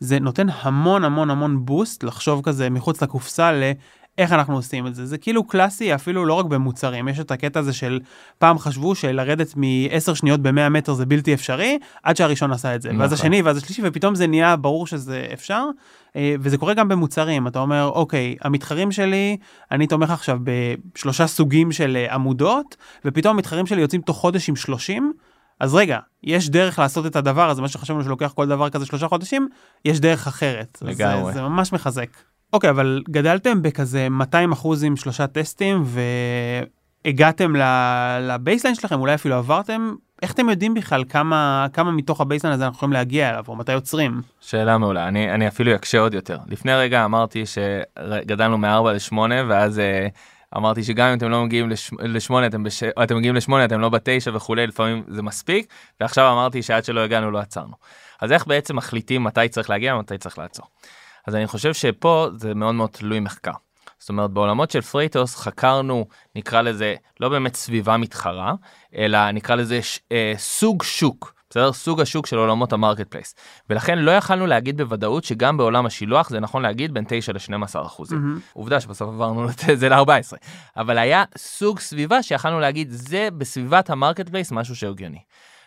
זה 0.00 0.20
נותן 0.20 0.46
המון 0.60 1.04
המון 1.04 1.30
המון 1.30 1.64
בוסט 1.64 2.04
לחשוב 2.04 2.42
כזה 2.44 2.70
מחוץ 2.70 3.02
לקופסה 3.02 3.52
ל... 3.52 3.62
איך 4.18 4.32
אנחנו 4.32 4.54
עושים 4.54 4.86
את 4.86 4.94
זה 4.94 5.06
זה 5.06 5.18
כאילו 5.18 5.44
קלאסי 5.44 5.94
אפילו 5.94 6.24
לא 6.24 6.34
רק 6.34 6.46
במוצרים 6.46 7.08
יש 7.08 7.20
את 7.20 7.30
הקטע 7.30 7.60
הזה 7.60 7.72
של 7.72 8.00
פעם 8.38 8.58
חשבו 8.58 8.94
שלרדת 8.94 9.52
מ-10 9.56 10.14
שניות 10.14 10.40
ב-100 10.40 10.68
מטר 10.70 10.94
זה 10.94 11.06
בלתי 11.06 11.34
אפשרי 11.34 11.78
עד 12.02 12.16
שהראשון 12.16 12.52
עשה 12.52 12.74
את 12.74 12.82
זה 12.82 12.88
נכון. 12.88 13.00
ואז 13.00 13.12
השני 13.12 13.42
ואז 13.42 13.56
השלישי 13.56 13.82
ופתאום 13.84 14.14
זה 14.14 14.26
נהיה 14.26 14.56
ברור 14.56 14.86
שזה 14.86 15.26
אפשר 15.32 15.64
אה, 16.16 16.34
וזה 16.40 16.58
קורה 16.58 16.74
גם 16.74 16.88
במוצרים 16.88 17.46
אתה 17.46 17.58
אומר 17.58 17.90
אוקיי 17.94 18.36
המתחרים 18.40 18.92
שלי 18.92 19.36
אני 19.70 19.86
תומך 19.86 20.10
עכשיו 20.10 20.38
בשלושה 20.42 21.26
סוגים 21.26 21.72
של 21.72 21.96
אה, 21.96 22.14
עמודות 22.14 22.76
ופתאום 23.04 23.36
המתחרים 23.36 23.66
שלי 23.66 23.80
יוצאים 23.80 24.02
תוך 24.02 24.16
חודש 24.16 24.48
עם 24.48 24.56
30. 24.56 25.12
אז 25.60 25.74
רגע, 25.74 25.98
יש 26.22 26.50
דרך 26.50 26.78
לעשות 26.78 27.06
את 27.06 27.16
הדבר 27.16 27.50
הזה, 27.50 27.62
מה 27.62 27.68
שחשבנו 27.68 28.04
שלוקח 28.04 28.32
כל 28.32 28.48
דבר 28.48 28.70
כזה 28.70 28.86
שלושה 28.86 29.08
חודשים, 29.08 29.48
יש 29.84 30.00
דרך 30.00 30.26
אחרת. 30.26 30.78
לגמרי. 30.82 31.32
זה, 31.32 31.32
זה 31.32 31.42
ממש 31.42 31.72
מחזק. 31.72 32.08
אוקיי, 32.52 32.70
אבל 32.70 33.02
גדלתם 33.10 33.62
בכזה 33.62 34.08
200 34.08 34.52
אחוז 34.52 34.84
עם 34.84 34.96
שלושה 34.96 35.26
טסטים 35.26 35.84
והגעתם 37.04 37.52
ל 38.20 38.26
baseline 38.26 38.74
שלכם, 38.74 39.00
אולי 39.00 39.14
אפילו 39.14 39.34
עברתם, 39.34 39.94
איך 40.22 40.32
אתם 40.32 40.48
יודעים 40.48 40.74
בכלל 40.74 41.04
כמה, 41.08 41.66
כמה 41.72 41.90
מתוך 41.90 42.20
ה 42.20 42.24
baseline 42.24 42.54
הזה 42.54 42.64
אנחנו 42.64 42.76
יכולים 42.76 42.92
להגיע 42.92 43.30
אליו, 43.30 43.44
או 43.48 43.56
מתי 43.56 43.72
עוצרים? 43.72 44.20
שאלה 44.40 44.78
מעולה, 44.78 45.08
אני, 45.08 45.34
אני 45.34 45.48
אפילו 45.48 45.74
אקשה 45.74 45.98
עוד 45.98 46.14
יותר. 46.14 46.38
לפני 46.46 46.74
רגע 46.74 47.04
אמרתי 47.04 47.44
שגדלנו 47.46 48.58
מ-4 48.58 48.92
ל-8, 48.92 49.16
ואז... 49.48 49.78
אה, 49.78 50.08
אמרתי 50.56 50.84
שגם 50.84 51.08
אם 51.08 51.18
אתם 51.18 51.30
לא 51.30 51.44
מגיעים 51.44 51.70
לשמונה 52.00 52.46
אתם, 52.46 52.62
בש... 52.62 52.82
אתם 52.82 53.16
מגיעים 53.16 53.34
לשמונה 53.34 53.64
אתם 53.64 53.80
לא 53.80 53.88
בתשע 53.88 54.30
וכולי 54.34 54.66
לפעמים 54.66 55.02
זה 55.08 55.22
מספיק 55.22 55.66
ועכשיו 56.00 56.32
אמרתי 56.32 56.62
שעד 56.62 56.84
שלא 56.84 57.00
הגענו 57.00 57.30
לא 57.30 57.38
עצרנו. 57.38 57.72
אז 58.20 58.32
איך 58.32 58.46
בעצם 58.46 58.76
מחליטים 58.76 59.24
מתי 59.24 59.48
צריך 59.48 59.70
להגיע 59.70 59.96
ומתי 59.96 60.18
צריך 60.18 60.38
לעצור. 60.38 60.66
אז 61.26 61.34
אני 61.34 61.46
חושב 61.46 61.74
שפה 61.74 62.28
זה 62.36 62.54
מאוד 62.54 62.74
מאוד 62.74 62.90
תלוי 62.90 63.20
מחקר. 63.20 63.52
זאת 63.98 64.08
אומרת 64.08 64.30
בעולמות 64.30 64.70
של 64.70 64.80
פרייטוס 64.80 65.36
חקרנו 65.36 66.06
נקרא 66.34 66.62
לזה 66.62 66.94
לא 67.20 67.28
באמת 67.28 67.54
סביבה 67.56 67.96
מתחרה 67.96 68.54
אלא 68.96 69.30
נקרא 69.30 69.54
לזה 69.54 69.82
ש, 69.82 70.00
אה, 70.12 70.34
סוג 70.36 70.82
שוק. 70.82 71.34
בסדר? 71.50 71.72
סוג 71.72 72.00
השוק 72.00 72.26
של 72.26 72.36
עולמות 72.36 72.72
ה 72.72 73.08
marketplace. 73.08 73.34
ולכן 73.70 73.98
לא 73.98 74.10
יכלנו 74.10 74.46
להגיד 74.46 74.76
בוודאות 74.76 75.24
שגם 75.24 75.56
בעולם 75.56 75.86
השילוח 75.86 76.28
זה 76.28 76.40
נכון 76.40 76.62
להגיד 76.62 76.94
בין 76.94 77.04
9 77.08 77.32
ל-12 77.32 77.86
אחוזים. 77.86 78.18
Mm-hmm. 78.18 78.50
עובדה 78.52 78.80
שבסוף 78.80 79.08
עברנו 79.08 79.48
את 79.50 79.78
זה 79.78 79.88
ל-14. 79.88 80.36
אבל 80.76 80.98
היה 80.98 81.24
סוג 81.36 81.78
סביבה 81.78 82.22
שיכלנו 82.22 82.60
להגיד 82.60 82.88
זה 82.90 83.28
בסביבת 83.38 83.90
ה 83.90 84.28
marketplace 84.28 84.52
משהו 84.52 84.76
שהגיוני. 84.76 85.22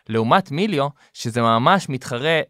לעומת 0.10 0.52
מיליו 0.52 0.88
שזה 1.14 1.42
ממש 1.42 1.90
מתחרה 1.90 2.42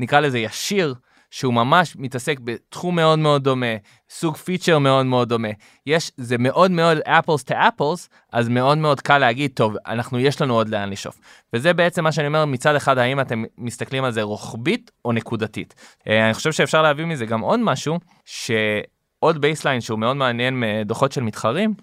נקרא 0.00 0.20
לזה 0.20 0.38
ישיר 0.38 0.94
שהוא 1.36 1.54
ממש 1.54 1.96
מתעסק 1.98 2.40
בתחום 2.40 2.96
מאוד 2.96 3.18
מאוד 3.18 3.44
דומה, 3.44 3.76
סוג 4.10 4.36
פיצ'ר 4.36 4.78
מאוד 4.78 5.06
מאוד 5.06 5.28
דומה. 5.28 5.48
יש, 5.86 6.12
זה 6.16 6.38
מאוד 6.38 6.70
מאוד 6.70 6.98
apples 6.98 7.44
to 7.44 7.54
apples, 7.54 8.08
אז 8.32 8.48
מאוד 8.48 8.78
מאוד 8.78 9.00
קל 9.00 9.18
להגיד, 9.18 9.50
טוב, 9.54 9.76
אנחנו, 9.86 10.18
יש 10.18 10.42
לנו 10.42 10.54
עוד 10.54 10.68
לאן 10.68 10.90
לשאוף. 10.90 11.20
וזה 11.52 11.72
בעצם 11.72 12.04
מה 12.04 12.12
שאני 12.12 12.26
אומר, 12.26 12.44
מצד 12.44 12.74
אחד, 12.74 12.98
האם 12.98 13.20
אתם 13.20 13.44
מסתכלים 13.58 14.04
על 14.04 14.12
זה 14.12 14.22
רוחבית 14.22 14.90
או 15.04 15.12
נקודתית. 15.12 15.74
אה, 16.08 16.24
אני 16.24 16.34
חושב 16.34 16.52
שאפשר 16.52 16.82
להביא 16.82 17.04
מזה 17.04 17.26
גם 17.26 17.40
עוד 17.40 17.60
משהו, 17.60 17.98
שעוד 18.24 19.40
baseline 19.40 19.80
שהוא 19.80 19.98
מאוד 19.98 20.16
מעניין 20.16 20.60
מדוחות 20.60 21.12
של 21.12 21.22
מתחרים, 21.22 21.74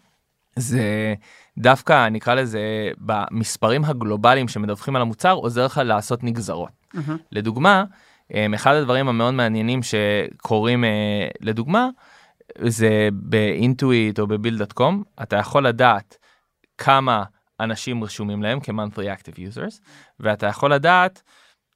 זה 0.55 1.13
דווקא 1.57 2.09
נקרא 2.09 2.33
לזה 2.33 2.61
במספרים 2.97 3.85
הגלובליים 3.85 4.47
שמדווחים 4.47 4.95
על 4.95 5.01
המוצר 5.01 5.31
עוזר 5.31 5.65
לך 5.65 5.81
לעשות 5.85 6.23
נגזרות. 6.23 6.69
Mm-hmm. 6.95 7.11
לדוגמה, 7.31 7.83
אחד 8.55 8.75
הדברים 8.75 9.07
המאוד 9.07 9.33
מעניינים 9.33 9.79
שקורים 9.83 10.83
אה, 10.83 11.27
לדוגמה 11.41 11.89
זה 12.59 13.09
באינטואיט 13.13 14.19
או 14.19 14.27
ב 14.27 14.36
Bill.com 14.36 15.03
אתה 15.21 15.35
יכול 15.35 15.67
לדעת 15.67 16.17
כמה 16.77 17.23
אנשים 17.59 18.03
רשומים 18.03 18.43
להם 18.43 18.59
כ-monthly 18.59 19.19
active 19.19 19.35
users, 19.35 19.79
ואתה 20.19 20.47
יכול 20.47 20.73
לדעת 20.73 21.21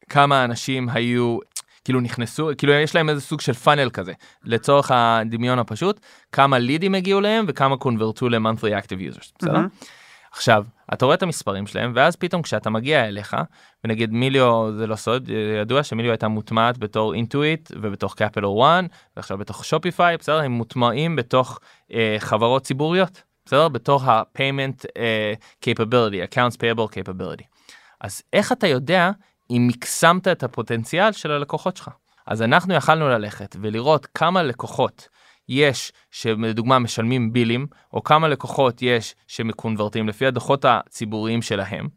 כמה 0.10 0.44
אנשים 0.44 0.90
היו, 0.90 1.38
כאילו 1.84 2.02
נכנסו, 2.02 2.50
כאילו 2.58 2.74
יש 2.74 2.96
להם 2.96 3.10
איזה 3.10 3.22
סוג 3.22 3.42
של 3.42 3.54
פאנל 3.54 3.90
כזה, 3.90 4.14
לצורך 4.44 4.92
הדמיון 4.94 5.60
הפשוט, 5.60 6.00
כמה 6.32 6.60
לידים 6.60 6.96
הגיעו 6.96 7.22
להם 7.22 7.46
וכמה 7.48 7.78
קונברטו 7.78 8.30
ל-monthly 8.30 8.84
active 8.84 9.16
users, 9.16 9.32
בסדר? 9.40 9.54
מהמם. 9.54 9.68
עכשיו, 10.38 10.66
אתה 10.94 11.06
רואה 11.06 11.16
את 11.16 11.24
המספרים 11.24 11.68
שלהם, 11.68 11.92
ואז 11.96 12.16
פתאום 12.16 12.42
כשאתה 12.42 12.70
מגיע 12.70 13.08
אליך, 13.08 13.36
ונגיד 13.84 14.12
מיליו, 14.12 14.72
זה 14.78 14.88
לא 14.88 14.96
סוד, 14.96 15.30
ידוע 15.62 15.84
שמיליו 15.84 16.12
הייתה 16.12 16.28
מוטמעת 16.28 16.78
בתור 16.78 17.14
אינטואיט 17.14 17.72
ובתוך 17.76 18.16
קפיטל 18.16 18.46
1, 18.46 18.84
ועכשיו 19.16 19.38
בתוך 19.38 19.66
שופיפיי, 19.66 20.18
בסדר? 20.18 20.40
הם 20.40 20.52
מוטמעים 20.52 21.16
בתוך 21.16 21.60
אה, 21.94 22.16
חברות 22.20 22.64
ציבוריות, 22.64 23.22
בסדר? 23.46 23.68
בתוך 23.68 24.08
ה-payment 24.08 24.86
אה, 24.98 25.34
capability, 25.66 26.34
accounts 26.34 26.56
payable 26.56 26.92
capability. 26.92 27.44
אז 28.02 28.22
איך 28.34 28.52
אתה 28.52 28.68
יודע 28.68 29.12
אם 29.52 29.68
מקסמת 29.68 30.28
את 30.28 30.44
הפוטנציאל 30.44 31.12
של 31.12 31.32
הלקוחות 31.32 31.78
שלך? 31.78 31.90
אז 32.28 32.42
אנחנו 32.42 32.74
יכלנו 32.74 33.10
ללכת 33.10 33.56
ולראות 33.62 34.08
כמה 34.14 34.44
לקוחות 34.44 35.10
יש 35.50 35.92
שלדוגמה 36.12 36.80
משלמים 36.80 37.34
בילים, 37.34 37.68
או 37.94 38.04
כמה 38.04 38.28
לקוחות 38.28 38.82
יש 38.82 39.16
שמקונברטים 39.28 40.08
לפי 40.08 40.26
הדוחות 40.26 40.66
הציבוריים 40.66 41.42
שלהם, 41.42 41.88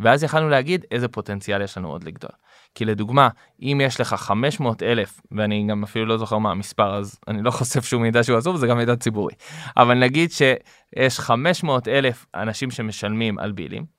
ואז 0.00 0.22
יכלנו 0.22 0.48
להגיד 0.48 0.84
איזה 0.90 1.08
פוטנציאל 1.08 1.62
יש 1.62 1.78
לנו 1.78 1.88
עוד 1.88 2.04
לגדול. 2.04 2.30
כי 2.74 2.84
לדוגמה, 2.84 3.28
אם 3.62 3.80
יש 3.84 4.00
לך 4.00 4.14
500 4.14 4.82
אלף, 4.82 5.20
ואני 5.32 5.66
גם 5.70 5.82
אפילו 5.82 6.06
לא 6.06 6.18
זוכר 6.18 6.38
מה 6.38 6.50
המספר, 6.50 6.94
אז 6.94 7.18
אני 7.28 7.42
לא 7.42 7.50
חושף 7.58 7.84
שום 7.84 8.02
מידע 8.02 8.22
שהוא 8.22 8.38
עזוב, 8.38 8.56
זה 8.56 8.66
גם 8.66 8.76
מידע 8.76 8.96
ציבורי. 8.96 9.34
אבל 9.76 9.94
נגיד 9.94 10.30
שיש 10.30 11.20
500 11.20 11.88
אלף 11.88 12.26
אנשים 12.34 12.70
שמשלמים 12.70 13.38
על 13.38 13.52
בילים, 13.52 13.97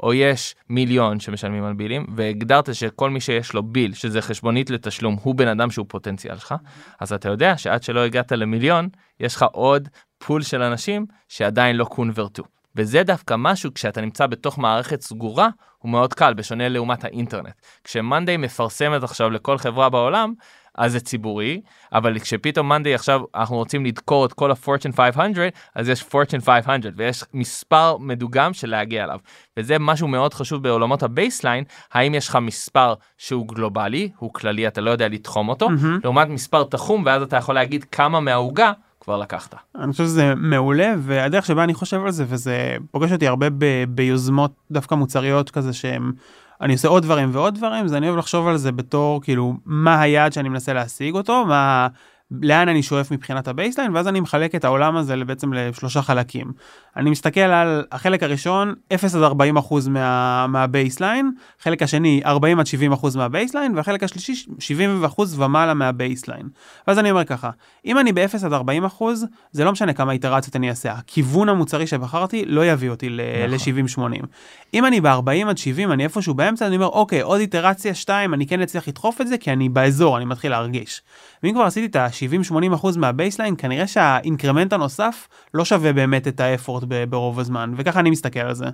או 0.00 0.14
יש 0.14 0.54
מיליון 0.68 1.20
שמשלמים 1.20 1.64
על 1.64 1.74
בילים, 1.74 2.06
והגדרת 2.16 2.74
שכל 2.74 3.10
מי 3.10 3.20
שיש 3.20 3.52
לו 3.52 3.62
ביל, 3.62 3.94
שזה 3.94 4.22
חשבונית 4.22 4.70
לתשלום, 4.70 5.16
הוא 5.22 5.34
בן 5.34 5.48
אדם 5.48 5.70
שהוא 5.70 5.86
פוטנציאל 5.88 6.36
שלך, 6.36 6.54
אז 7.00 7.12
אתה 7.12 7.28
יודע 7.28 7.56
שעד 7.56 7.82
שלא 7.82 8.00
הגעת 8.00 8.32
למיליון, 8.32 8.88
יש 9.20 9.36
לך 9.36 9.44
עוד 9.52 9.88
פול 10.18 10.42
של 10.42 10.62
אנשים 10.62 11.06
שעדיין 11.28 11.76
לא 11.76 11.84
קונברטו. 11.84 12.42
וזה 12.76 13.02
דווקא 13.02 13.34
משהו 13.38 13.74
כשאתה 13.74 14.00
נמצא 14.00 14.26
בתוך 14.26 14.58
מערכת 14.58 15.00
סגורה, 15.00 15.48
הוא 15.78 15.90
מאוד 15.90 16.14
קל, 16.14 16.34
בשונה 16.34 16.68
לעומת 16.68 17.04
האינטרנט. 17.04 17.54
כשמאנדיי 17.84 18.36
מפרסמת 18.36 19.02
עכשיו 19.02 19.30
לכל 19.30 19.58
חברה 19.58 19.88
בעולם, 19.88 20.34
אז 20.78 20.92
זה 20.92 21.00
ציבורי, 21.00 21.60
אבל 21.92 22.18
כשפתאום 22.18 22.68
מאנדיי 22.68 22.94
עכשיו 22.94 23.20
אנחנו 23.34 23.56
רוצים 23.56 23.84
לדקור 23.84 24.26
את 24.26 24.32
כל 24.32 24.50
ה-Fortune 24.50 24.96
500, 24.96 25.36
אז 25.74 25.88
יש 25.88 26.02
Fortune 26.02 26.44
500 26.46 26.80
ויש 26.96 27.24
מספר 27.34 27.96
מדוגם 27.96 28.52
של 28.54 28.70
להגיע 28.70 29.04
אליו. 29.04 29.18
וזה 29.56 29.78
משהו 29.78 30.08
מאוד 30.08 30.34
חשוב 30.34 30.62
בעולמות 30.62 31.02
ה 31.02 31.08
baseline, 31.08 31.64
האם 31.92 32.14
יש 32.14 32.28
לך 32.28 32.38
מספר 32.42 32.94
שהוא 33.18 33.48
גלובלי, 33.48 34.10
הוא 34.18 34.34
כללי, 34.34 34.68
אתה 34.68 34.80
לא 34.80 34.90
יודע 34.90 35.08
לתחום 35.08 35.48
אותו, 35.48 35.68
מהמם. 35.68 35.98
לעומת 36.04 36.28
מספר 36.28 36.64
תחום, 36.64 37.02
ואז 37.06 37.22
אתה 37.22 37.36
יכול 37.36 37.54
להגיד 37.54 37.84
כמה 37.84 38.20
מהעוגה 38.20 38.72
כבר 39.00 39.16
לקחת. 39.16 39.54
אני 39.74 39.92
חושב 39.92 40.04
שזה 40.04 40.34
מעולה, 40.36 40.94
והדרך 40.98 41.46
שבה 41.46 41.64
אני 41.64 41.74
חושב 41.74 42.04
על 42.04 42.10
זה, 42.10 42.24
וזה 42.28 42.76
פוגש 42.90 43.12
אותי 43.12 43.26
הרבה 43.26 43.46
ב- 43.50 43.84
ביוזמות 43.88 44.52
דווקא 44.70 44.94
מוצריות 44.94 45.50
כזה 45.50 45.72
שהם, 45.72 46.12
אני 46.60 46.72
עושה 46.72 46.88
עוד 46.88 47.02
דברים 47.02 47.30
ועוד 47.32 47.54
דברים, 47.54 47.84
אז 47.84 47.94
אני 47.94 48.06
אוהב 48.06 48.18
לחשוב 48.18 48.46
על 48.48 48.56
זה 48.56 48.72
בתור, 48.72 49.22
כאילו, 49.22 49.54
מה 49.64 50.00
היעד 50.00 50.32
שאני 50.32 50.48
מנסה 50.48 50.72
להשיג 50.72 51.14
אותו, 51.14 51.44
מה, 51.46 51.88
לאן 52.30 52.68
אני 52.68 52.82
שואף 52.82 53.10
מבחינת 53.10 53.48
ה 53.48 53.53
baseline, 53.53 53.94
ואז 53.94 54.08
אני 54.08 54.20
מחלק 54.20 54.54
את 54.54 54.64
העולם 54.64 54.96
הזה 54.96 55.24
בעצם 55.24 55.52
לשלושה 55.52 56.02
חלקים. 56.02 56.52
אני 56.96 57.10
מסתכל 57.10 57.40
על 57.40 57.84
החלק 57.92 58.22
הראשון, 58.22 58.74
0 58.94 59.14
עד 59.14 59.22
40 59.22 59.56
אחוז 59.56 59.88
מה, 59.88 60.46
מה 60.46 60.61
baseline, 60.61 61.30
חלק 61.60 61.82
השני, 61.82 62.20
40 62.24 62.60
עד 62.60 62.66
70 62.66 62.92
אחוז 62.92 63.16
מה 63.16 63.27
baseline, 63.27 63.76
והחלק 63.76 64.02
השלישי, 64.02 64.46
70 64.58 65.04
אחוז 65.04 65.40
ומעלה 65.40 65.74
מה 65.74 65.88
baseline. 65.88 66.48
ואז 66.86 66.98
אני 66.98 67.10
אומר 67.10 67.24
ככה, 67.24 67.50
אם 67.84 67.98
אני 67.98 68.12
ב-0 68.12 68.46
עד 68.46 68.52
40 68.52 68.84
אחוז, 68.84 69.26
זה 69.52 69.64
לא 69.64 69.72
משנה 69.72 69.92
כמה 69.92 70.12
איטרציות 70.12 70.56
אני 70.56 70.70
אעשה, 70.70 70.92
הכיוון 70.92 71.48
המוצרי 71.48 71.86
שבחרתי 71.86 72.44
לא 72.46 72.66
יביא 72.66 72.90
אותי 72.90 73.08
נכון. 73.54 74.10
ל-70-80. 74.20 74.26
אם 74.74 74.86
אני 74.86 75.00
ב-40 75.00 75.48
עד 75.48 75.58
70, 75.58 75.92
אני 75.92 76.04
איפשהו 76.04 76.34
באמצע, 76.34 76.66
אני 76.66 76.76
אומר, 76.76 76.86
אוקיי, 76.86 77.20
עוד 77.20 77.40
איטרציה 77.40 77.94
2, 77.94 78.34
אני 78.34 78.46
כן 78.46 78.62
אצליח 78.62 78.88
לדחוף 78.88 79.20
את 79.20 79.28
זה, 79.28 79.38
כי 79.38 79.52
אני 79.52 79.68
באזור, 79.68 80.16
אני 80.16 80.24
מתחיל 80.24 80.50
להרגיש. 80.50 81.02
ואם 81.42 81.52
כבר 81.52 81.62
עשיתי 81.62 81.86
את 81.86 81.96
ה-70-80 82.22 82.74
אחוז 82.74 82.96
מה 82.96 83.07
baseline, 83.07 83.54
כנראה 83.58 83.86
שה 83.86 84.08
increment 84.08 84.72
הנוסף 84.72 85.28
לא 85.54 85.64
שווה 85.64 85.92
באמת 85.92 86.28
את 86.28 86.40
ה 86.40 86.46
effort 86.46 86.84
ברוב 87.08 87.40
הזמן, 87.40 87.72
וככה 87.76 88.00
אני 88.00 88.10
מסתכל 88.10 88.40
על 88.40 88.54
זה. 88.54 88.66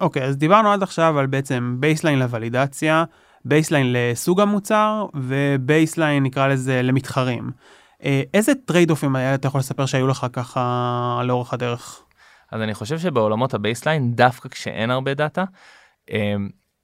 אוקיי, 0.00 0.24
אז 0.24 0.36
דיברנו 0.36 0.72
עד 0.72 0.82
עכשיו 0.82 1.18
על 1.18 1.26
בעצם 1.26 1.76
baseline 1.80 2.18
לוולידציה, 2.18 3.04
baseline 3.44 3.92
לסוג 3.92 4.40
המוצר, 4.40 5.06
ו 5.14 5.26
baseline 5.26 6.22
נקרא 6.22 6.48
לזה 6.48 6.82
למתחרים. 6.82 7.50
אה, 8.04 8.22
איזה 8.34 8.52
טרייד 8.54 8.90
אופים 8.90 9.16
היה 9.16 9.34
אתה 9.34 9.48
יכול 9.48 9.58
לספר 9.58 9.86
שהיו 9.86 10.06
לך 10.06 10.26
ככה 10.32 11.20
לאורך 11.24 11.52
הדרך? 11.52 12.02
אז 12.52 12.60
אני 12.60 12.74
חושב 12.74 12.98
שבעולמות 12.98 13.54
ה 13.54 13.60
baseline, 13.60 14.12
דווקא 14.14 14.48
כשאין 14.48 14.90
הרבה 14.90 15.14
דאטה, 15.14 15.44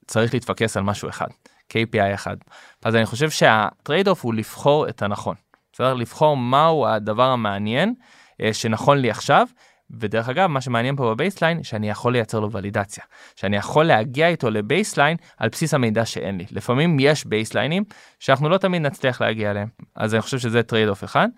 צריך 0.07 0.35
להתפקס 0.35 0.77
על 0.77 0.83
משהו 0.83 1.09
אחד, 1.09 1.27
KPI 1.73 2.15
אחד. 2.15 2.37
אז 2.85 2.97
אני 2.97 3.07
חושב 3.07 3.31
שה 3.31 4.09
trade-off 4.09 4.25
הוא 4.25 4.35
לבחור 4.35 4.89
את 4.89 5.03
הנכון. 5.03 5.35
בסדר? 5.73 5.95
לבחור 5.95 6.37
מהו 6.37 6.87
הדבר 6.87 7.31
המעניין 7.31 7.95
אה, 8.41 8.53
שנכון 8.53 8.99
לי 8.99 9.11
עכשיו, 9.11 9.47
ודרך 9.91 10.29
אגב, 10.29 10.47
מה 10.47 10.61
שמעניין 10.61 10.97
פה 10.97 11.15
ב 11.15 11.20
baseline, 11.20 11.63
שאני 11.63 11.91
יכול 11.91 12.13
לייצר 12.13 12.41
לו 12.41 12.53
ולידציה. 12.53 13.05
שאני 13.37 13.57
יכול 13.57 13.85
להגיע 13.85 14.29
איתו 14.29 14.51
ל 14.51 14.58
baseline 14.58 15.17
על 15.39 15.49
בסיס 15.49 15.75
המידע 15.75 16.05
שאין 16.05 16.39
לי. 16.39 16.47
לפעמים 16.51 16.97
יש 17.01 17.25
בייסליינים 17.25 17.85
שאנחנו 18.19 18.49
לא 18.49 18.59
תמיד 18.59 18.83
נצליח 18.83 19.21
להגיע 19.21 19.51
אליהם. 19.51 19.69
אז 19.97 20.15
אני 20.15 20.23
חושב 20.23 20.39
שזה 20.39 20.63
trade-off 20.63 21.05
אחד. 21.05 21.29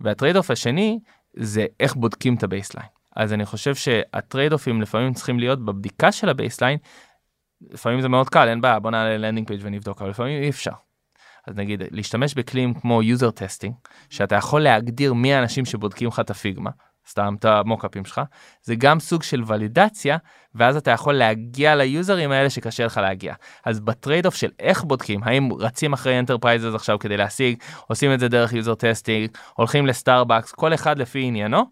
וה 0.00 0.36
trade-off 0.36 0.50
השני 0.50 0.98
זה 1.34 1.66
איך 1.80 1.94
בודקים 1.94 2.34
את 2.34 2.42
ה 2.42 2.47
baseline. 2.47 2.88
אז 3.16 3.32
אני 3.32 3.44
חושב 3.44 3.74
שהטרייד 3.74 4.52
אופים 4.52 4.82
לפעמים 4.82 5.12
צריכים 5.12 5.38
להיות 5.38 5.64
בבדיקה 5.64 6.12
של 6.12 6.28
ה 6.28 6.33
baseline. 6.33 6.78
לפעמים 7.70 8.00
זה 8.00 8.08
מאוד 8.08 8.28
קל, 8.28 8.48
אין 8.48 8.60
בעיה, 8.60 8.78
בוא 8.78 8.90
נעלה 8.90 9.16
landing 9.16 9.48
page 9.48 9.60
ונבדוק, 9.62 10.02
אבל 10.02 10.10
לפעמים 10.10 10.42
אי 10.42 10.48
אפשר. 10.48 10.72
אז 11.46 11.56
נגיד, 11.56 11.82
להשתמש 11.90 12.34
בכלים 12.34 12.74
כמו 12.74 13.00
user 13.02 13.38
testing, 13.38 13.72
שאתה 14.10 14.34
יכול 14.34 14.60
להגדיר 14.60 15.14
מי 15.14 15.34
האנשים 15.34 15.64
שבודקים 15.64 16.08
לך 16.08 16.20
את 16.20 16.30
הפיגמה, 16.30 16.70
סתם 17.08 17.34
את 17.38 17.44
המוקאפים 17.44 18.04
שלך, 18.04 18.20
זה 18.62 18.74
גם 18.74 19.00
סוג 19.00 19.22
של 19.22 19.42
ולידציה, 19.46 20.16
ואז 20.54 20.76
אתה 20.76 20.90
יכול 20.90 21.14
להגיע 21.14 21.74
ליוזרים 21.74 22.30
האלה 22.30 22.50
שקשה 22.50 22.86
לך 22.86 22.96
להגיע. 22.96 23.34
אז 23.64 23.80
ב 23.80 24.26
trade-off 24.26 24.34
של 24.34 24.50
איך 24.60 24.84
בודקים, 24.84 25.20
האם 25.22 25.48
רצים 25.52 25.92
אחרי 25.92 26.18
enterprises 26.18 26.74
עכשיו 26.74 26.98
כדי 26.98 27.16
להשיג, 27.16 27.58
עושים 27.86 28.14
את 28.14 28.20
זה 28.20 28.28
דרך 28.28 28.52
user 28.52 28.76
testing, 28.76 29.38
הולכים 29.54 29.86
לסטארבקס, 29.86 30.52
כל 30.52 30.74
אחד 30.74 30.98
לפי 30.98 31.22
עניינו, 31.22 31.64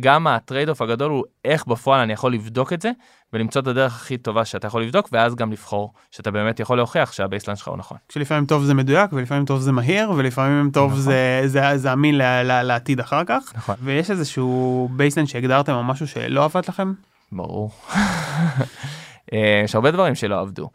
גם 0.00 0.26
ה 0.26 0.68
trade-off 0.68 0.82
הגדול 0.82 1.10
הוא 1.10 1.24
איך 1.44 1.66
בפועל 1.66 2.00
אני 2.00 2.12
יכול 2.12 2.34
לבדוק 2.34 2.72
את 2.72 2.82
זה, 2.82 2.90
ולמצוא 3.32 3.62
את 3.62 3.66
הדרך 3.66 3.96
הכי 3.96 4.18
טובה 4.18 4.44
שאתה 4.44 4.66
יכול 4.66 4.82
לבדוק, 4.82 5.08
ואז 5.12 5.34
גם 5.34 5.52
לבחור 5.52 5.92
שאתה 6.10 6.30
באמת 6.30 6.60
יכול 6.60 6.76
להוכיח 6.76 7.12
שה 7.12 7.24
baseline 7.24 7.56
שלך 7.56 7.68
הוא 7.68 7.76
נכון. 7.76 7.98
כשלפעמים 8.08 8.46
טוב 8.46 8.64
זה 8.64 8.74
מדויק, 8.74 9.12
ולפעמים 9.12 9.44
טוב 9.44 9.60
זה 9.60 9.72
מהיר, 9.72 10.10
ולפעמים 10.10 10.70
טוב 10.70 10.90
נכון. 10.90 11.02
זה, 11.02 11.42
זה, 11.46 11.60
זה 11.76 11.92
אמין 11.92 12.18
ל, 12.18 12.22
ל, 12.22 12.62
לעתיד 12.62 13.00
אחר 13.00 13.24
כך. 13.24 13.52
נכון. 13.56 13.74
ויש 13.82 14.10
איזשהו 14.10 14.88
baseline 14.92 15.26
שהגדרתם 15.26 15.72
או 15.72 15.84
משהו 15.84 16.06
שלא 16.06 16.44
עבד 16.44 16.62
לכם? 16.68 16.92
ברור. 17.32 17.70
אה, 19.32 19.60
יש 19.64 19.74
הרבה 19.74 19.90
דברים 19.90 20.14
שלא 20.14 20.40
עבדו. 20.40 20.70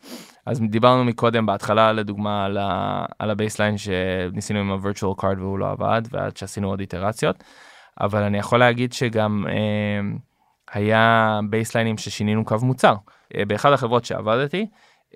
אז 0.45 0.61
דיברנו 0.69 1.03
מקודם 1.03 1.45
בהתחלה 1.45 1.91
לדוגמה 1.91 2.45
על, 2.45 2.57
ה, 2.57 3.05
על 3.19 3.29
ה 3.29 3.34
baseline 3.34 3.75
שניסינו 3.77 4.59
עם 4.59 4.71
ה-virtual 4.71 5.21
card 5.21 5.39
והוא 5.39 5.59
לא 5.59 5.71
עבד 5.71 6.01
ועד 6.11 6.37
שעשינו 6.37 6.69
עוד 6.69 6.79
איטרציות. 6.79 7.43
אבל 8.01 8.23
אני 8.23 8.37
יכול 8.37 8.59
להגיד 8.59 8.93
שגם 8.93 9.45
אה, 9.49 10.17
היה 10.71 11.39
בייסליינים 11.49 11.97
ששינינו 11.97 12.45
קו 12.45 12.55
מוצר. 12.61 12.95
אה, 13.35 13.45
באחד 13.45 13.73
החברות 13.73 14.05
שעבדתי 14.05 14.67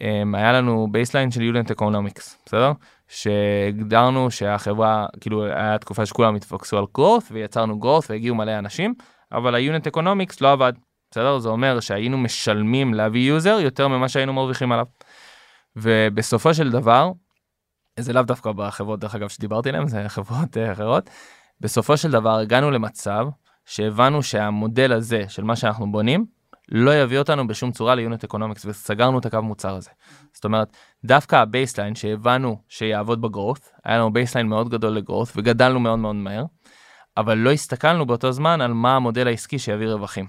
אה, 0.01 0.23
היה 0.33 0.53
לנו 0.53 0.87
baseline 0.91 1.31
של 1.31 1.41
unit 1.41 1.71
economics 1.71 2.37
בסדר 2.45 2.71
שהגדרנו 3.07 4.31
שהחברה 4.31 5.05
כאילו 5.21 5.45
היה 5.45 5.77
תקופה 5.77 6.05
שכולם 6.05 6.35
התפקסו 6.35 6.77
על 6.77 6.85
growth 6.97 7.25
ויצרנו 7.31 7.79
growth 7.83 8.05
והגיעו 8.09 8.35
מלא 8.35 8.59
אנשים 8.59 8.93
אבל 9.31 9.55
ה 9.55 9.62
unit 9.62 9.87
economics 9.87 10.41
לא 10.41 10.51
עבד. 10.51 10.73
בסדר 11.11 11.39
זה 11.39 11.49
אומר 11.49 11.79
שהיינו 11.79 12.17
משלמים 12.17 12.93
להביא 12.93 13.29
user 13.29 13.59
יותר 13.59 13.87
ממה 13.87 14.09
שהיינו 14.09 14.33
מרוויחים 14.33 14.71
עליו. 14.71 14.85
ובסופו 15.75 16.53
של 16.53 16.71
דבר 16.71 17.11
זה 17.99 18.13
לאו 18.13 18.23
דווקא 18.23 18.51
בחברות 18.51 18.99
דרך 18.99 19.15
אגב 19.15 19.29
שדיברתי 19.29 19.69
עליהן 19.69 19.87
זה 19.87 20.03
חברות 20.07 20.57
אה, 20.57 20.71
אחרות. 20.71 21.09
בסופו 21.61 21.97
של 21.97 22.11
דבר 22.11 22.37
הגענו 22.37 22.71
למצב 22.71 23.27
שהבנו 23.65 24.23
שהמודל 24.23 24.93
הזה 24.93 25.23
של 25.27 25.43
מה 25.43 25.55
שאנחנו 25.55 25.91
בונים 25.91 26.25
לא 26.71 27.01
יביא 27.01 27.19
אותנו 27.19 27.47
בשום 27.47 27.71
צורה 27.71 27.95
ל 27.95 28.01
unit 28.01 28.23
economics 28.23 28.65
וסגרנו 28.65 29.19
את 29.19 29.25
הקו 29.25 29.41
מוצר 29.41 29.75
הזה. 29.75 29.89
זאת 30.33 30.45
אומרת 30.45 30.77
דווקא 31.05 31.35
ה 31.35 31.42
baseline 31.42 31.95
שהבנו 31.95 32.61
שיעבוד 32.69 33.25
ב 33.25 33.32
growth 33.32 33.69
היה 33.83 33.97
לנו 33.97 34.13
baseline 34.13 34.47
מאוד 34.47 34.69
גדול 34.69 34.97
ל 34.97 35.02
growth 35.02 35.31
וגדלנו 35.35 35.79
מאוד 35.79 35.99
מאוד 35.99 36.15
מהר. 36.15 36.45
אבל 37.17 37.37
לא 37.37 37.51
הסתכלנו 37.51 38.05
באותו 38.05 38.31
זמן 38.31 38.61
על 38.61 38.73
מה 38.73 38.95
המודל 38.95 39.27
העסקי 39.27 39.59
שיביא 39.59 39.87
רווחים. 39.87 40.27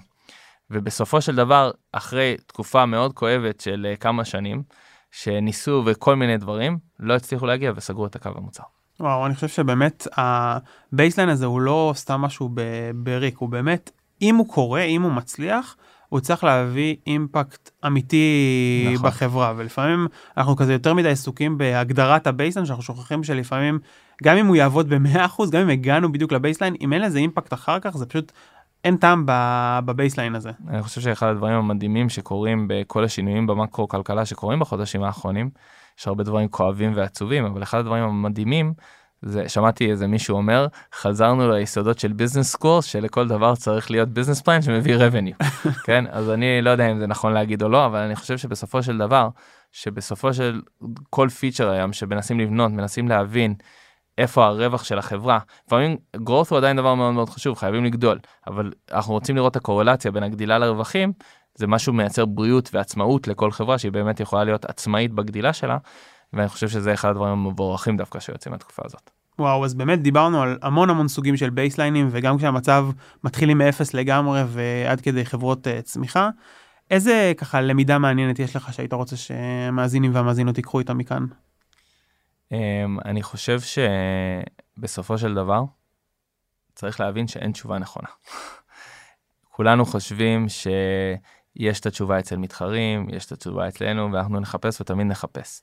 ובסופו 0.71 1.21
של 1.21 1.35
דבר, 1.35 1.71
אחרי 1.91 2.37
תקופה 2.47 2.85
מאוד 2.85 3.13
כואבת 3.13 3.59
של 3.59 3.93
uh, 3.93 3.97
כמה 3.97 4.25
שנים, 4.25 4.63
שניסו 5.11 5.83
וכל 5.85 6.15
מיני 6.15 6.37
דברים, 6.37 6.77
לא 6.99 7.13
הצליחו 7.13 7.45
להגיע 7.45 7.71
וסגרו 7.75 8.05
את 8.05 8.15
הקו 8.15 8.29
המוצר. 8.35 8.63
וואו, 9.01 9.25
אני 9.25 9.35
חושב 9.35 9.47
שבאמת 9.47 10.07
ה 10.17 10.29
baseline 10.29 11.29
הזה 11.29 11.45
הוא 11.45 11.61
לא 11.61 11.93
סתם 11.95 12.21
משהו 12.21 12.49
בריק, 12.95 13.37
הוא 13.37 13.49
באמת, 13.49 13.91
אם 14.21 14.35
הוא 14.35 14.47
קורה, 14.47 14.81
אם 14.81 15.01
הוא 15.01 15.11
מצליח, 15.11 15.75
הוא 16.09 16.19
צריך 16.19 16.43
להביא 16.43 16.95
אימפקט 17.07 17.69
אמיתי 17.85 18.91
נכון. 18.93 19.09
בחברה, 19.09 19.53
ולפעמים 19.57 20.07
אנחנו 20.37 20.55
כזה 20.55 20.73
יותר 20.73 20.93
מדי 20.93 21.09
עסוקים 21.09 21.57
בהגדרת 21.57 22.27
ה 22.27 22.31
baseline, 22.31 22.65
שאנחנו 22.65 22.83
שוכחים 22.83 23.23
שלפעמים, 23.23 23.79
גם 24.23 24.37
אם 24.37 24.47
הוא 24.47 24.55
יעבוד 24.55 24.89
ב-100%, 24.89 25.49
גם 25.51 25.61
אם 25.61 25.69
הגענו 25.69 26.11
בדיוק 26.11 26.31
ל 26.31 26.35
baseline, 26.35 26.75
אם 26.81 26.93
אין 26.93 27.01
לזה 27.01 27.19
אימפקט 27.19 27.53
אחר 27.53 27.79
כך, 27.79 27.97
זה 27.97 28.05
פשוט 28.05 28.31
אין 28.83 28.97
טעם 28.97 29.23
ב 29.85 29.91
baseline 29.91 30.35
הזה. 30.35 30.51
אני 30.67 30.83
חושב 30.83 31.01
שאחד 31.01 31.27
הדברים 31.27 31.55
המדהימים 31.55 32.09
שקורים 32.09 32.65
בכל 32.69 33.03
השינויים 33.03 33.47
במקרו 33.47 33.87
כלכלה 33.87 34.25
שקורים 34.25 34.59
בחודשים 34.59 35.03
האחרונים, 35.03 35.49
יש 36.01 36.07
הרבה 36.07 36.23
דברים 36.23 36.47
כואבים 36.47 36.91
ועצובים, 36.95 37.45
אבל 37.45 37.63
אחד 37.63 37.79
הדברים 37.79 38.03
המדהימים, 38.03 38.73
זה 39.21 39.49
שמעתי 39.49 39.91
איזה 39.91 40.07
מישהו 40.07 40.37
אומר 40.37 40.67
חזרנו 40.93 41.51
ליסודות 41.51 41.99
של 41.99 42.13
business 42.13 42.55
course 42.55 42.85
שלכל 42.85 43.27
דבר 43.27 43.55
צריך 43.55 43.91
להיות 43.91 44.09
business 44.09 44.41
plan 44.41 44.61
שמביא 44.61 44.97
revenue. 44.97 45.45
כן? 45.85 46.05
אז 46.11 46.29
אני 46.29 46.61
לא 46.61 46.69
יודע 46.69 46.91
אם 46.91 46.99
זה 46.99 47.07
נכון 47.07 47.33
להגיד 47.33 47.63
או 47.63 47.69
לא 47.69 47.85
אבל 47.85 47.99
אני 47.99 48.15
חושב 48.15 48.37
שבסופו 48.37 48.83
של 48.83 48.97
דבר 48.97 49.29
שבסופו 49.71 50.33
של 50.33 50.61
כל 51.09 51.29
פיצ'ר 51.29 51.69
היום 51.69 51.93
שמנסים 51.93 52.39
לבנות 52.39 52.71
מנסים 52.71 53.07
להבין 53.07 53.55
איפה 54.17 54.45
הרווח 54.45 54.83
של 54.83 54.97
החברה. 54.97 55.39
לפעמים 55.67 55.97
growth 56.15 56.47
הוא 56.49 56.57
עדיין 56.57 56.77
דבר 56.77 56.95
מאוד 56.95 57.13
מאוד 57.13 57.29
חשוב, 57.29 57.57
חייבים 57.57 57.85
לגדול, 57.85 58.19
אבל 58.47 58.71
אנחנו 58.91 59.13
רוצים 59.13 59.35
לראות 59.35 59.51
את 59.51 59.55
הקורלציה 59.55 60.11
בין 60.11 60.23
הגדילה 60.23 60.57
לרווחים, 60.57 61.13
זה 61.55 61.67
משהו 61.67 61.93
מייצר 61.93 62.25
בריאות 62.25 62.69
ועצמאות 62.73 63.27
לכל 63.27 63.51
חברה 63.51 63.77
שהיא 63.77 63.91
באמת 63.91 64.19
יכולה 64.19 64.43
להיות 64.43 64.65
עצמאית 64.65 65.13
בגדילה 65.13 65.53
שלה, 65.53 65.77
ואני 66.33 66.47
חושב 66.47 66.69
שזה 66.69 66.93
אחד 66.93 67.09
הדברים 67.09 67.31
המבורכים 67.31 67.97
דווקא 67.97 68.19
שיוצאים 68.19 68.51
מהתקופה 68.51 68.81
הזאת. 68.85 69.09
וואו, 69.39 69.65
אז 69.65 69.73
באמת 69.73 70.01
דיברנו 70.01 70.41
על 70.41 70.57
המון 70.61 70.89
המון 70.89 71.07
סוגים 71.07 71.37
של 71.37 71.49
בייסליינים, 71.49 72.07
וגם 72.11 72.37
כשהמצב 72.37 72.87
מתחילים 73.23 73.57
מאפס 73.57 73.93
לגמרי 73.93 74.41
ועד 74.47 75.01
כדי 75.01 75.25
חברות 75.25 75.67
uh, 75.67 75.81
צמיחה. 75.81 76.29
איזה 76.91 77.33
ככה 77.37 77.61
למידה 77.61 77.97
מעניינת 77.97 78.39
יש 78.39 78.55
לך 78.55 78.73
שהיית 78.73 78.93
רוצה 78.93 79.15
שמאזינים 79.15 80.15
והמאזינות 80.15 80.57
ייקחו 80.57 80.79
איתם 80.79 80.97
מכאן? 80.97 81.25
Um, 82.51 82.53
אני 83.05 83.23
חושב 83.23 83.59
שבסופו 84.77 85.17
של 85.17 85.33
דבר 85.33 85.63
צריך 86.75 86.99
להבין 86.99 87.27
שאין 87.27 87.51
תשובה 87.51 87.79
נכונה. 87.79 88.07
כולנו 89.55 89.85
חושבים 89.85 90.49
שיש 90.49 91.79
את 91.79 91.85
התשובה 91.85 92.19
אצל 92.19 92.37
מתחרים, 92.37 93.07
יש 93.09 93.25
את 93.25 93.31
התשובה 93.31 93.67
אצלנו 93.67 94.11
ואנחנו 94.11 94.39
נחפש 94.39 94.81
ותמיד 94.81 95.07
נחפש. 95.07 95.61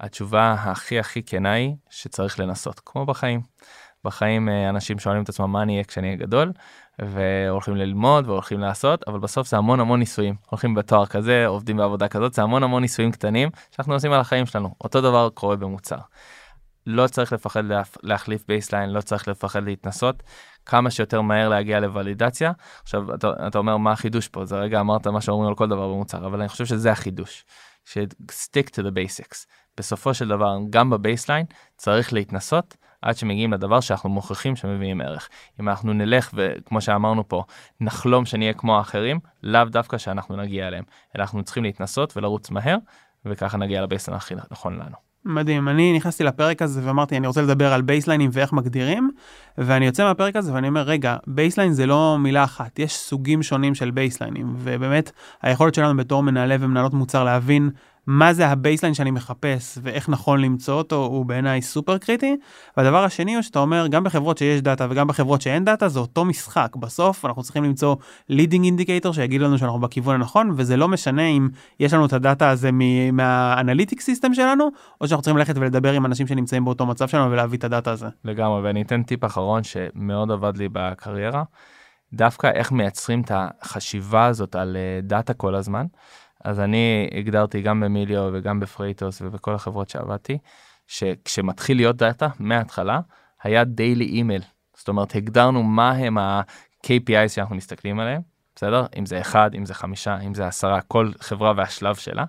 התשובה 0.00 0.52
הכי 0.52 0.98
הכי 0.98 1.22
כנה 1.22 1.52
היא 1.52 1.74
שצריך 1.90 2.40
לנסות, 2.40 2.80
כמו 2.84 3.06
בחיים. 3.06 3.40
בחיים 4.04 4.48
אה, 4.48 4.68
אנשים 4.68 4.98
שואלים 4.98 5.22
את 5.22 5.28
עצמם 5.28 5.52
מה 5.52 5.62
אני 5.62 5.72
אהיה 5.72 5.84
כשאני 5.84 6.06
אהיה 6.06 6.16
גדול, 6.16 6.52
והולכים 6.98 7.76
ללמוד 7.76 8.28
והולכים 8.28 8.60
לעשות, 8.60 9.08
אבל 9.08 9.18
בסוף 9.18 9.48
זה 9.48 9.56
המון 9.56 9.80
המון 9.80 9.98
ניסויים. 9.98 10.34
הולכים 10.50 10.74
בתואר 10.74 11.06
כזה, 11.06 11.46
עובדים 11.46 11.76
בעבודה 11.76 12.08
כזאת, 12.08 12.34
זה 12.34 12.42
המון 12.42 12.62
המון 12.62 12.82
ניסויים 12.82 13.12
קטנים 13.12 13.48
שאנחנו 13.70 13.94
עושים 13.94 14.12
על 14.12 14.20
החיים 14.20 14.46
שלנו. 14.46 14.74
אותו 14.80 15.00
דבר 15.00 15.28
קורה 15.34 15.56
במוצר. 15.56 15.98
לא 16.86 17.06
צריך 17.06 17.32
לפחד 17.32 17.62
להחליף 18.02 18.44
baseline, 18.48 18.90
לא 18.90 19.00
צריך 19.00 19.28
לפחד 19.28 19.64
להתנסות, 19.64 20.22
כמה 20.66 20.90
שיותר 20.90 21.20
מהר 21.20 21.48
להגיע 21.48 21.80
לוולידציה. 21.80 22.52
עכשיו, 22.82 23.14
אתה, 23.14 23.30
אתה 23.46 23.58
אומר 23.58 23.76
מה 23.76 23.92
החידוש 23.92 24.28
פה, 24.28 24.44
זה 24.44 24.56
רגע 24.56 24.80
אמרת 24.80 25.06
מה 25.06 25.20
שאומרים 25.20 25.48
על 25.48 25.54
כל 25.54 25.68
דבר 25.68 25.88
במוצר, 25.88 26.26
אבל 26.26 26.40
אני 26.40 26.48
חושב 26.48 26.66
שזה 26.66 26.92
החידוש. 26.92 27.44
ש- 27.84 27.98
stick 28.30 28.68
to 28.68 28.82
the 28.82 28.90
basics. 28.90 29.46
בסופו 29.78 30.14
של 30.14 30.28
דבר, 30.28 30.56
גם 30.70 30.90
ב 30.90 30.96
baseline 30.96 31.46
צריך 31.76 32.12
להתנסות 32.12 32.76
עד 33.04 33.16
שמגיעים 33.16 33.52
לדבר 33.52 33.80
שאנחנו 33.80 34.08
מוכיחים 34.08 34.56
שמביאים 34.56 35.00
ערך. 35.00 35.28
אם 35.60 35.68
אנחנו 35.68 35.92
נלך 35.92 36.30
וכמו 36.34 36.80
שאמרנו 36.80 37.28
פה, 37.28 37.44
נחלום 37.80 38.24
שנהיה 38.24 38.52
כמו 38.52 38.78
האחרים, 38.78 39.20
לאו 39.42 39.64
דווקא 39.64 39.98
שאנחנו 39.98 40.36
נגיע 40.36 40.68
אליהם, 40.68 40.84
אלא 41.16 41.22
אנחנו 41.22 41.42
צריכים 41.42 41.64
להתנסות 41.64 42.16
ולרוץ 42.16 42.50
מהר, 42.50 42.76
וככה 43.24 43.56
נגיע 43.56 43.82
ל 43.82 43.86
baseline 43.86 44.16
הכי 44.16 44.34
נכון 44.50 44.74
לנו. 44.74 44.96
מדהים, 45.24 45.68
אני 45.68 45.92
נכנסתי 45.96 46.24
לפרק 46.24 46.62
הזה 46.62 46.80
ואמרתי 46.84 47.16
אני 47.16 47.26
רוצה 47.26 47.42
לדבר 47.42 47.72
על 47.72 47.82
בייסליינים 47.82 48.30
ואיך 48.32 48.52
מגדירים, 48.52 49.10
ואני 49.58 49.86
יוצא 49.86 50.04
מהפרק 50.04 50.36
הזה 50.36 50.54
ואני 50.54 50.68
אומר 50.68 50.82
רגע, 50.82 51.16
baseline 51.26 51.72
זה 51.72 51.86
לא 51.86 52.16
מילה 52.20 52.44
אחת, 52.44 52.78
יש 52.78 52.96
סוגים 52.96 53.42
שונים 53.42 53.74
של 53.74 53.90
בייסליינים, 53.90 54.54
ובאמת 54.58 55.12
היכולת 55.42 55.74
שלנו 55.74 55.96
בתור 55.96 56.22
מנהלי 56.22 56.54
ומנהלות 56.60 56.94
מוצר 56.94 57.24
להבין 57.24 57.70
מה 58.06 58.32
זה 58.32 58.46
ה 58.46 58.51
baseline 58.51 58.94
שאני 58.94 59.10
מחפש 59.10 59.78
ואיך 59.82 60.08
נכון 60.08 60.40
למצוא 60.40 60.74
אותו 60.74 61.04
הוא 61.04 61.26
בעיניי 61.26 61.62
סופר 61.62 61.98
קריטי. 61.98 62.36
והדבר 62.76 63.04
השני 63.04 63.34
הוא 63.34 63.42
שאתה 63.42 63.58
אומר 63.58 63.86
גם 63.86 64.04
בחברות 64.04 64.38
שיש 64.38 64.62
דאטה 64.62 64.86
וגם 64.90 65.06
בחברות 65.06 65.42
שאין 65.42 65.64
דאטה 65.64 65.88
זה 65.88 65.98
אותו 65.98 66.24
משחק 66.24 66.76
בסוף 66.76 67.24
אנחנו 67.24 67.42
צריכים 67.42 67.64
למצוא 67.64 67.96
leading 68.28 68.64
indicator 68.64 69.12
שיגיד 69.12 69.40
לנו 69.40 69.58
שאנחנו 69.58 69.80
בכיוון 69.80 70.14
הנכון 70.14 70.50
וזה 70.56 70.76
לא 70.76 70.88
משנה 70.88 71.26
אם 71.26 71.48
יש 71.80 71.94
לנו 71.94 72.06
את 72.06 72.12
הדאטה 72.12 72.50
הזה 72.50 72.70
מה 73.12 73.28
analytics 73.28 74.00
system 74.00 74.34
שלנו 74.34 74.70
או 75.00 75.08
שאנחנו 75.08 75.22
צריכים 75.22 75.38
ללכת 75.38 75.56
ולדבר 75.56 75.92
עם 75.92 76.06
אנשים 76.06 76.26
שנמצאים 76.26 76.64
באותו 76.64 76.86
מצב 76.86 77.08
שלנו 77.08 77.30
ולהביא 77.30 77.58
את 77.58 77.64
הדאטה 77.64 77.90
הזה. 77.90 78.08
לגמרי 78.24 78.62
ואני 78.62 78.82
אתן 78.82 79.02
טיפ 79.02 79.24
אחרון 79.24 79.62
שמאוד 79.62 80.30
עבד 80.30 80.56
לי 80.56 80.68
בקריירה 80.72 81.42
דווקא 82.12 82.50
איך 82.54 82.72
מייצרים 82.72 83.20
את 83.20 83.30
החשיבה 83.34 84.26
הזאת 84.26 84.56
על 84.56 84.76
אה, 84.76 85.00
דאטה 85.02 85.34
כל 85.34 85.54
הזמן. 85.54 85.86
אז 86.44 86.60
אני 86.60 87.08
הגדרתי 87.18 87.62
גם 87.62 87.80
במיליו 87.80 88.30
וגם 88.32 88.60
בפרייטוס 88.60 89.22
ובכל 89.22 89.54
החברות 89.54 89.88
שעבדתי, 89.88 90.38
שכשמתחיל 90.86 91.76
להיות 91.76 91.96
דאטה 91.96 92.28
מההתחלה, 92.38 93.00
היה 93.42 93.64
daily 93.64 94.04
email. 94.04 94.42
זאת 94.76 94.88
אומרת, 94.88 95.14
הגדרנו 95.14 95.62
מה 95.62 95.90
הם 95.90 96.18
ה-KPI 96.18 97.28
שאנחנו 97.28 97.56
מסתכלים 97.56 98.00
עליהם, 98.00 98.22
בסדר? 98.56 98.86
אם 98.98 99.06
זה 99.06 99.20
אחד, 99.20 99.50
אם 99.54 99.66
זה 99.66 99.74
חמישה, 99.74 100.18
אם 100.20 100.34
זה 100.34 100.46
עשרה, 100.46 100.80
כל 100.80 101.10
חברה 101.20 101.52
והשלב 101.56 101.94
שלה, 101.94 102.24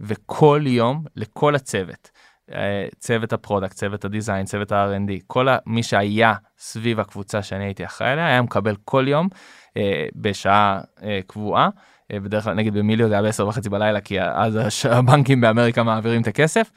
וכל 0.00 0.62
יום 0.66 1.04
לכל 1.16 1.54
הצוות, 1.54 2.10
אה, 2.52 2.86
צוות 2.98 3.32
ה 3.32 3.37
product, 3.37 3.74
צוות 3.74 4.04
ה 4.04 4.09
design, 4.09 4.46
צוות 4.46 4.72
ה-R&D, 4.72 5.12
כל 5.26 5.46
מי 5.66 5.82
שהיה 5.82 6.34
סביב 6.58 7.00
הקבוצה 7.00 7.42
שאני 7.42 7.64
הייתי 7.64 7.84
אחראי 7.84 8.10
עליה, 8.10 8.26
היה 8.26 8.42
מקבל 8.42 8.76
כל 8.84 9.04
יום 9.08 9.28
אה, 9.76 10.06
בשעה 10.14 10.80
אה, 11.02 11.20
קבועה 11.26 11.68
בדרך 12.12 12.44
כלל 12.44 12.54
נגיד 12.54 12.74
במיליו 12.74 13.08
זה 13.08 13.14
היה 13.14 13.22
ב-10 13.22 13.42
וחצי 13.42 13.68
בלילה 13.68 14.00
כי 14.00 14.20
אז 14.20 14.58
הבנקים 14.90 15.40
באמריקה 15.40 15.82
מעבירים 15.82 16.22
את 16.22 16.26
הכסף 16.26 16.70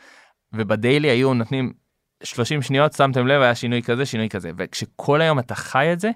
וב 0.53 0.69
daily 0.69 1.09
היו 1.09 1.33
נותנים 1.33 1.73
30 2.23 2.61
שניות 2.61 2.93
שמתם 2.93 3.27
לב 3.27 3.41
היה 3.41 3.55
שינוי 3.55 3.81
כזה 3.81 4.05
שינוי 4.05 4.29
כזה 4.29 4.51
וכשכל 4.57 5.21
היום 5.21 5.39
אתה 5.39 5.55
חי 5.55 5.93
את 5.93 5.99
זה 5.99 6.11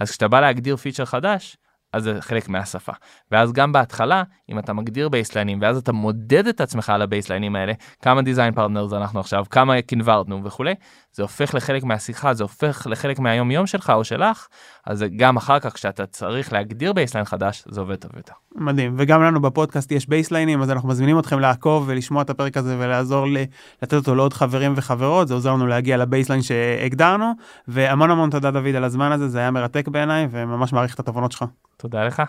אז 0.00 0.10
כשאתה 0.10 0.28
בא 0.28 0.40
להגדיר 0.40 0.76
פיצ'ר 0.76 1.04
חדש 1.04 1.56
אז 1.92 2.02
זה 2.02 2.16
חלק 2.20 2.48
מהשפה. 2.48 2.92
ואז 3.30 3.52
גם 3.52 3.72
בהתחלה, 3.72 4.22
אם 4.48 4.58
אתה 4.58 4.72
מגדיר 4.72 5.08
בייסליינים, 5.08 5.58
ואז 5.62 5.76
אתה 5.76 5.92
מודד 5.92 6.46
את 6.46 6.60
עצמך 6.60 6.90
על 6.90 7.02
הבייסליינים 7.02 7.56
האלה, 7.56 7.72
כמה 8.02 8.22
design 8.22 8.54
partners 8.54 8.92
אנחנו 8.92 9.20
עכשיו, 9.20 9.44
כמה 9.50 9.82
קונברטנו 9.82 10.44
וכולי, 10.44 10.74
זה 11.18 11.22
הופך 11.22 11.54
לחלק 11.54 11.84
מהשיחה, 11.84 12.34
זה 12.34 12.44
הופך 12.44 12.86
לחלק 12.90 13.18
מהיום 13.18 13.50
יום 13.50 13.66
שלך 13.66 13.90
או 13.90 14.04
שלך, 14.04 14.46
אז 14.86 15.04
גם 15.16 15.36
אחר 15.36 15.58
כך 15.58 15.74
כשאתה 15.74 16.06
צריך 16.06 16.52
להגדיר 16.52 16.92
baseline 16.92 17.24
חדש, 17.24 17.64
זה 17.70 17.80
עובד 17.80 17.94
טוב 17.94 18.10
יותר. 18.16 18.32
מדהים, 18.54 18.94
וגם 18.98 19.22
לנו 19.22 19.40
בפודקאסט 19.40 19.92
יש 19.92 20.08
בייסליינים, 20.08 20.62
אז 20.62 20.70
אנחנו 20.70 20.88
מזמינים 20.88 21.18
אתכם 21.18 21.40
לעקוב 21.40 21.84
ולשמוע 21.86 22.22
את 22.22 22.30
הפרק 22.30 22.56
הזה 22.56 22.76
ולעזור 22.78 23.26
לי 23.26 23.46
לתת 23.82 23.94
אותו 23.94 24.14
לעוד 24.14 24.32
חברים 24.32 24.72
וחברות, 24.76 25.28
זה 25.28 25.34
עוזר 25.34 25.52
לנו 25.52 25.66
להגיע 25.66 25.96
ל 25.96 26.01
baseline 26.01 26.42
שהגדרנו, 26.42 27.32
והמון 27.68 28.10
המון 28.10 28.30
תודה 28.30 28.50
דוד 28.50 28.74
על 28.74 28.84
הזמן 28.84 29.12
הזה, 29.12 29.28
זה 29.28 29.38
היה 29.38 29.50
מרתק 29.50 29.88
בעיניי, 29.88 30.28
וממש 30.30 30.72
מעריך 30.72 30.94
את 30.94 31.00
התובנות 31.00 31.32
שלך. 31.32 31.44
תודה 31.76 32.04
לך. 32.04 32.22